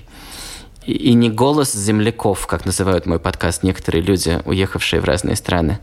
и 0.86 1.14
не 1.14 1.30
голос 1.30 1.74
земляков, 1.74 2.48
как 2.48 2.66
называют 2.66 3.06
мой 3.06 3.20
подкаст 3.20 3.64
некоторые 3.64 4.02
люди, 4.02 4.42
уехавшие 4.46 5.02
в 5.02 5.06
разные 5.06 5.36
страны. 5.36 5.80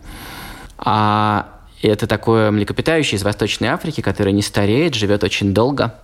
А 0.78 1.48
это 1.82 2.06
такое 2.06 2.50
млекопитающее 2.50 3.18
из 3.18 3.22
Восточной 3.22 3.68
Африки, 3.68 4.00
которое 4.00 4.32
не 4.32 4.42
стареет, 4.42 4.94
живет 4.94 5.22
очень 5.22 5.52
долго 5.52 5.94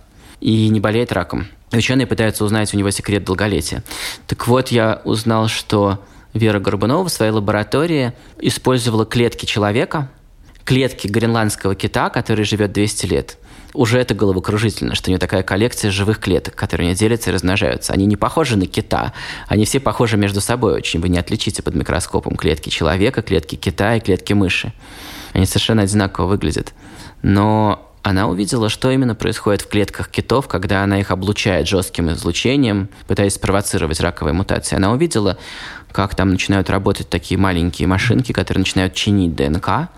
и 0.43 0.67
не 0.67 0.81
болеет 0.81 1.13
раком. 1.13 1.47
Ученые 1.71 2.05
пытаются 2.05 2.43
узнать 2.43 2.73
у 2.73 2.77
него 2.77 2.91
секрет 2.91 3.23
долголетия. 3.23 3.81
Так 4.27 4.45
вот, 4.45 4.69
я 4.69 5.01
узнал, 5.05 5.47
что 5.47 6.03
Вера 6.33 6.59
Горбунова 6.59 7.07
в 7.07 7.11
своей 7.11 7.31
лаборатории 7.31 8.11
использовала 8.39 9.05
клетки 9.05 9.45
человека, 9.45 10.11
клетки 10.65 11.07
гренландского 11.07 11.75
кита, 11.75 12.09
который 12.09 12.43
живет 12.43 12.73
200 12.73 13.05
лет. 13.05 13.37
Уже 13.73 13.99
это 13.99 14.13
головокружительно, 14.13 14.95
что 14.95 15.09
у 15.09 15.11
нее 15.11 15.17
такая 15.17 15.43
коллекция 15.43 15.91
живых 15.91 16.19
клеток, 16.19 16.55
которые 16.55 16.89
не 16.89 16.95
делятся 16.95 17.29
и 17.29 17.33
размножаются. 17.33 17.93
Они 17.93 18.05
не 18.05 18.17
похожи 18.17 18.57
на 18.57 18.65
кита, 18.65 19.13
они 19.47 19.63
все 19.63 19.79
похожи 19.79 20.17
между 20.17 20.41
собой 20.41 20.73
очень. 20.73 20.99
Вы 20.99 21.07
не 21.07 21.17
отличите 21.19 21.63
под 21.63 21.73
микроскопом 21.73 22.35
клетки 22.35 22.67
человека, 22.67 23.21
клетки 23.21 23.55
кита 23.55 23.95
и 23.95 24.01
клетки 24.01 24.33
мыши. 24.33 24.73
Они 25.31 25.45
совершенно 25.45 25.83
одинаково 25.83 26.27
выглядят. 26.27 26.73
Но 27.21 27.92
она 28.03 28.27
увидела, 28.27 28.67
что 28.67 28.91
именно 28.91 29.15
происходит 29.15 29.61
в 29.61 29.69
клетках 29.69 30.09
китов, 30.09 30.49
когда 30.49 30.83
она 30.83 30.99
их 30.99 31.09
облучает 31.09 31.67
жестким 31.69 32.11
излучением, 32.11 32.89
пытаясь 33.07 33.35
спровоцировать 33.35 34.01
раковые 34.01 34.33
мутации. 34.33 34.75
Она 34.75 34.91
увидела, 34.91 35.37
как 35.93 36.13
там 36.13 36.29
начинают 36.29 36.69
работать 36.69 37.09
такие 37.09 37.39
маленькие 37.39 37.87
машинки, 37.87 38.33
которые 38.33 38.59
начинают 38.59 38.93
чинить 38.93 39.35
ДНК. 39.35 39.89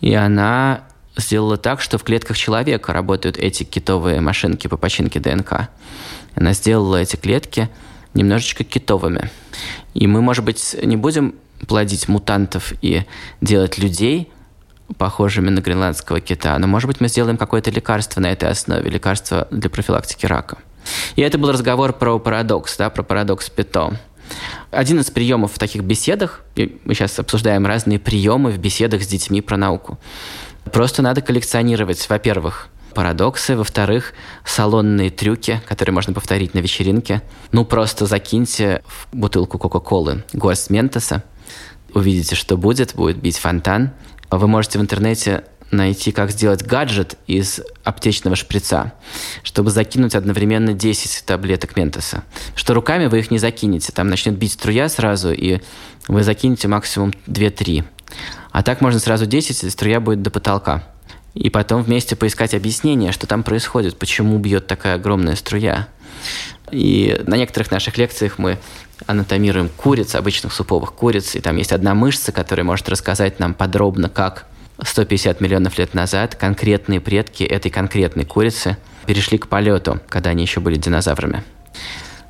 И 0.00 0.14
она 0.14 0.84
сделала 1.18 1.58
так, 1.58 1.82
что 1.82 1.98
в 1.98 2.04
клетках 2.04 2.38
человека 2.38 2.94
работают 2.94 3.36
эти 3.36 3.64
китовые 3.64 4.22
машинки 4.22 4.66
по 4.66 4.78
починке 4.78 5.20
ДНК. 5.20 5.68
Она 6.34 6.54
сделала 6.54 6.96
эти 6.96 7.16
клетки 7.16 7.68
немножечко 8.14 8.64
китовыми. 8.64 9.30
И 9.92 10.06
мы, 10.06 10.22
может 10.22 10.44
быть, 10.44 10.74
не 10.82 10.96
будем 10.96 11.34
плодить 11.66 12.08
мутантов 12.08 12.72
и 12.80 13.04
делать 13.42 13.76
людей, 13.76 14.30
похожими 14.98 15.50
на 15.50 15.60
гренландского 15.60 16.20
кита. 16.20 16.58
Но, 16.58 16.66
может 16.66 16.88
быть, 16.88 17.00
мы 17.00 17.08
сделаем 17.08 17.36
какое-то 17.36 17.70
лекарство 17.70 18.20
на 18.20 18.32
этой 18.32 18.48
основе, 18.48 18.88
лекарство 18.88 19.48
для 19.50 19.70
профилактики 19.70 20.26
рака. 20.26 20.58
И 21.16 21.22
это 21.22 21.38
был 21.38 21.50
разговор 21.50 21.92
про 21.92 22.18
парадокс, 22.18 22.76
да, 22.76 22.90
про 22.90 23.02
парадокс 23.02 23.50
Пито. 23.50 23.98
Один 24.70 25.00
из 25.00 25.10
приемов 25.10 25.52
в 25.52 25.58
таких 25.58 25.82
беседах, 25.82 26.42
мы 26.56 26.94
сейчас 26.94 27.18
обсуждаем 27.18 27.66
разные 27.66 27.98
приемы 27.98 28.50
в 28.50 28.58
беседах 28.58 29.02
с 29.02 29.06
детьми 29.06 29.40
про 29.40 29.56
науку. 29.56 29.98
Просто 30.72 31.02
надо 31.02 31.20
коллекционировать, 31.20 32.08
во-первых, 32.08 32.68
парадоксы. 32.94 33.56
Во-вторых, 33.56 34.14
салонные 34.44 35.10
трюки, 35.10 35.60
которые 35.68 35.92
можно 35.94 36.12
повторить 36.12 36.54
на 36.54 36.58
вечеринке. 36.60 37.22
Ну, 37.52 37.64
просто 37.64 38.06
закиньте 38.06 38.82
в 38.86 39.06
бутылку 39.14 39.58
Кока-Колы 39.58 40.24
горсть 40.32 40.70
Ментоса, 40.70 41.22
увидите, 41.94 42.34
что 42.34 42.56
будет, 42.56 42.94
будет 42.94 43.18
бить 43.18 43.38
фонтан. 43.38 43.90
Вы 44.30 44.48
можете 44.48 44.78
в 44.78 44.82
интернете 44.82 45.44
найти, 45.70 46.12
как 46.12 46.30
сделать 46.30 46.62
гаджет 46.62 47.16
из 47.26 47.60
аптечного 47.84 48.36
шприца, 48.36 48.92
чтобы 49.42 49.70
закинуть 49.70 50.14
одновременно 50.14 50.72
10 50.72 51.24
таблеток 51.26 51.76
ментоса. 51.76 52.24
Что 52.54 52.74
руками 52.74 53.06
вы 53.06 53.20
их 53.20 53.30
не 53.30 53.38
закинете, 53.38 53.92
там 53.92 54.08
начнет 54.08 54.36
бить 54.36 54.52
струя 54.52 54.88
сразу, 54.88 55.32
и 55.32 55.60
вы 56.08 56.22
закинете 56.22 56.68
максимум 56.68 57.12
2-3. 57.26 57.84
А 58.52 58.62
так 58.62 58.80
можно 58.80 59.00
сразу 59.00 59.26
10, 59.26 59.64
и 59.64 59.70
струя 59.70 60.00
будет 60.00 60.22
до 60.22 60.30
потолка. 60.30 60.84
И 61.34 61.50
потом 61.50 61.82
вместе 61.82 62.16
поискать 62.16 62.54
объяснение, 62.54 63.12
что 63.12 63.26
там 63.26 63.42
происходит, 63.42 63.98
почему 63.98 64.38
бьет 64.38 64.66
такая 64.66 64.94
огромная 64.94 65.36
струя. 65.36 65.88
И 66.70 67.20
на 67.26 67.36
некоторых 67.36 67.70
наших 67.70 67.98
лекциях 67.98 68.38
мы 68.38 68.58
анатомируем 69.06 69.68
куриц, 69.68 70.14
обычных 70.14 70.52
суповых 70.52 70.94
куриц, 70.94 71.34
и 71.34 71.40
там 71.40 71.56
есть 71.56 71.72
одна 71.72 71.94
мышца, 71.94 72.32
которая 72.32 72.64
может 72.64 72.88
рассказать 72.88 73.38
нам 73.38 73.54
подробно, 73.54 74.08
как 74.08 74.46
150 74.82 75.40
миллионов 75.40 75.78
лет 75.78 75.94
назад 75.94 76.34
конкретные 76.34 77.00
предки 77.00 77.44
этой 77.44 77.70
конкретной 77.70 78.24
курицы 78.24 78.76
перешли 79.06 79.38
к 79.38 79.48
полету, 79.48 80.00
когда 80.08 80.30
они 80.30 80.42
еще 80.42 80.60
были 80.60 80.76
динозаврами. 80.76 81.44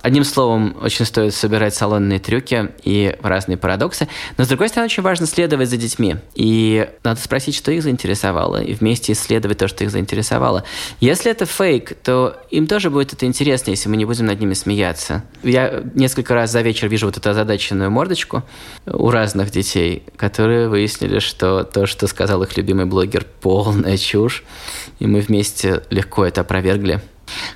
Одним 0.07 0.23
словом, 0.23 0.77
очень 0.81 1.05
стоит 1.05 1.35
собирать 1.35 1.75
салонные 1.75 2.21
трюки 2.21 2.71
и 2.85 3.17
разные 3.23 3.57
парадоксы. 3.57 4.07
Но, 4.39 4.45
с 4.45 4.47
другой 4.47 4.69
стороны, 4.69 4.87
очень 4.87 5.03
важно 5.03 5.27
следовать 5.27 5.69
за 5.69 5.77
детьми. 5.77 6.15
И 6.37 6.89
надо 7.03 7.21
спросить, 7.21 7.57
что 7.57 7.73
их 7.73 7.83
заинтересовало, 7.83 8.63
и 8.63 8.75
вместе 8.75 9.15
исследовать 9.15 9.59
то, 9.59 9.67
что 9.67 9.83
их 9.83 9.91
заинтересовало. 9.91 10.63
Если 11.01 11.29
это 11.29 11.45
фейк, 11.45 11.95
то 12.05 12.41
им 12.53 12.69
тоже 12.69 12.89
будет 12.89 13.15
это 13.15 13.27
интересно, 13.27 13.71
если 13.71 13.89
мы 13.89 13.97
не 13.97 14.05
будем 14.05 14.27
над 14.27 14.39
ними 14.39 14.55
смеяться. 14.55 15.25
Я 15.43 15.83
несколько 15.95 16.35
раз 16.35 16.53
за 16.53 16.61
вечер 16.61 16.87
вижу 16.87 17.07
вот 17.07 17.17
эту 17.17 17.31
озадаченную 17.31 17.91
мордочку 17.91 18.45
у 18.87 19.11
разных 19.11 19.51
детей, 19.51 20.05
которые 20.15 20.69
выяснили, 20.69 21.19
что 21.19 21.65
то, 21.65 21.87
что 21.87 22.07
сказал 22.07 22.45
их 22.45 22.57
любимый 22.57 22.87
блогер, 22.87 23.27
полная 23.41 23.97
чушь. 23.97 24.45
И 25.01 25.07
мы 25.09 25.19
вместе 25.19 25.83
легко 25.91 26.25
это 26.25 26.43
опровергли. 26.43 27.01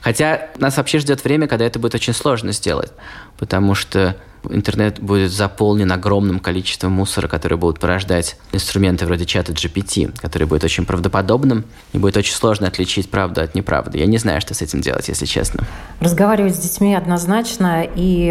Хотя 0.00 0.48
нас 0.58 0.76
вообще 0.76 0.98
ждет 0.98 1.24
время, 1.24 1.46
когда 1.46 1.64
это 1.64 1.78
будет 1.78 1.94
очень 1.94 2.14
сложно 2.14 2.52
сделать, 2.52 2.92
потому 3.38 3.74
что 3.74 4.16
интернет 4.48 5.00
будет 5.00 5.30
заполнен 5.30 5.90
огромным 5.92 6.40
количеством 6.40 6.92
мусора, 6.92 7.28
который 7.28 7.58
будут 7.58 7.78
порождать 7.78 8.36
инструменты 8.52 9.04
вроде 9.06 9.26
чата 9.26 9.52
GPT, 9.52 10.18
который 10.18 10.46
будет 10.46 10.64
очень 10.64 10.86
правдоподобным, 10.86 11.64
и 11.92 11.98
будет 11.98 12.16
очень 12.16 12.34
сложно 12.34 12.68
отличить 12.68 13.10
правду 13.10 13.42
от 13.42 13.54
неправды. 13.54 13.98
Я 13.98 14.06
не 14.06 14.18
знаю, 14.18 14.40
что 14.40 14.54
с 14.54 14.62
этим 14.62 14.80
делать, 14.80 15.08
если 15.08 15.26
честно. 15.26 15.64
Разговаривать 16.00 16.56
с 16.56 16.58
детьми 16.58 16.94
однозначно, 16.94 17.86
и 17.94 18.26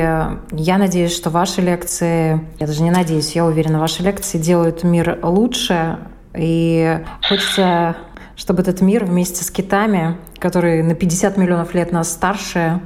я 0.51 0.77
надеюсь, 0.77 1.15
что 1.15 1.29
ваши 1.29 1.61
лекции, 1.61 2.41
я 2.59 2.67
даже 2.67 2.81
не 2.81 2.91
надеюсь, 2.91 3.35
я 3.35 3.45
уверена, 3.45 3.79
ваши 3.79 4.01
лекции 4.01 4.37
делают 4.37 4.83
мир 4.83 5.19
лучше, 5.21 5.99
и 6.35 6.99
хочется 7.27 7.95
чтобы 8.39 8.61
этот 8.61 8.79
мир 8.79 9.03
вместе 9.03 9.43
с 9.43 9.51
китами, 9.51 10.17
которые 10.39 10.81
на 10.81 10.95
50 10.95 11.35
миллионов 11.37 11.73
лет 11.73 11.91
нас 11.91 12.09
старше, 12.09 12.79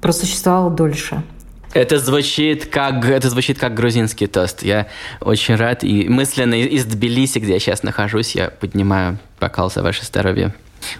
просуществовал 0.00 0.70
дольше. 0.70 1.24
Это 1.72 1.98
звучит 1.98 2.66
как 2.66 3.04
это 3.04 3.28
звучит 3.28 3.58
как 3.58 3.74
грузинский 3.74 4.28
тост. 4.28 4.62
Я 4.62 4.86
очень 5.20 5.56
рад 5.56 5.82
и 5.82 6.08
мысленно 6.08 6.54
из 6.54 6.84
Тбилиси, 6.84 7.40
где 7.40 7.54
я 7.54 7.58
сейчас 7.58 7.82
нахожусь, 7.82 8.36
я 8.36 8.50
поднимаю 8.50 9.18
бокал 9.40 9.68
за 9.68 9.82
ваше 9.82 10.04
здоровье. 10.04 10.54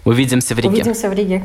Увидимся 0.05 0.57
в 0.57 0.59
Риге. 0.59 0.71
Увидимся 0.71 1.09
в 1.09 1.13
Риге. 1.13 1.45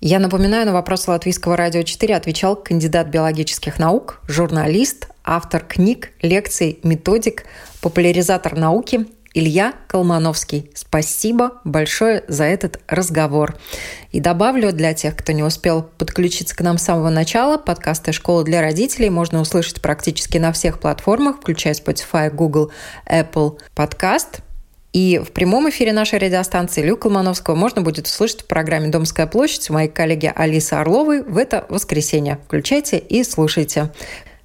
Я 0.00 0.20
напоминаю, 0.20 0.64
на 0.64 0.72
вопрос 0.72 1.06
Латвийского 1.06 1.56
радио 1.56 1.82
4 1.82 2.16
отвечал 2.16 2.56
кандидат 2.56 3.08
биологических 3.08 3.78
наук, 3.78 4.20
журналист, 4.26 5.08
автор 5.24 5.62
книг, 5.62 6.12
лекций, 6.22 6.78
методик, 6.82 7.44
популяризатор 7.82 8.56
науки 8.56 9.06
Илья 9.34 9.74
Колмановский. 9.86 10.70
Спасибо 10.74 11.60
большое 11.64 12.24
за 12.28 12.44
этот 12.44 12.80
разговор. 12.88 13.56
И 14.10 14.20
добавлю 14.20 14.72
для 14.72 14.94
тех, 14.94 15.16
кто 15.16 15.32
не 15.32 15.42
успел 15.42 15.82
подключиться 15.82 16.56
к 16.56 16.60
нам 16.60 16.78
с 16.78 16.82
самого 16.82 17.10
начала, 17.10 17.58
подкасты 17.58 18.12
«Школа 18.12 18.44
для 18.44 18.60
родителей» 18.60 19.10
можно 19.10 19.40
услышать 19.40 19.82
практически 19.82 20.38
на 20.38 20.52
всех 20.52 20.80
платформах, 20.80 21.36
включая 21.40 21.74
Spotify, 21.74 22.30
Google, 22.30 22.72
Apple 23.06 23.58
Podcast. 23.76 24.40
И 24.92 25.18
в 25.18 25.32
прямом 25.32 25.68
эфире 25.68 25.92
нашей 25.92 26.18
радиостанции 26.18 26.82
Илью 26.82 26.96
Колмановского 26.96 27.54
можно 27.54 27.82
будет 27.82 28.06
услышать 28.06 28.42
в 28.42 28.46
программе 28.46 28.88
«Домская 28.88 29.26
площадь» 29.26 29.68
у 29.68 29.74
моей 29.74 29.88
коллеги 29.88 30.32
Алисы 30.34 30.72
Орловой 30.72 31.22
в 31.22 31.36
это 31.36 31.66
воскресенье. 31.68 32.38
Включайте 32.46 32.98
и 32.98 33.22
слушайте. 33.22 33.92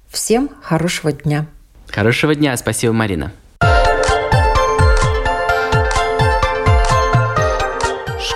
Всем 0.08 0.50
хорошего 0.62 1.12
дня. 1.12 1.46
Хорошего 1.88 2.34
дня. 2.34 2.56
Спасибо, 2.56 2.92
Марина. 2.92 3.32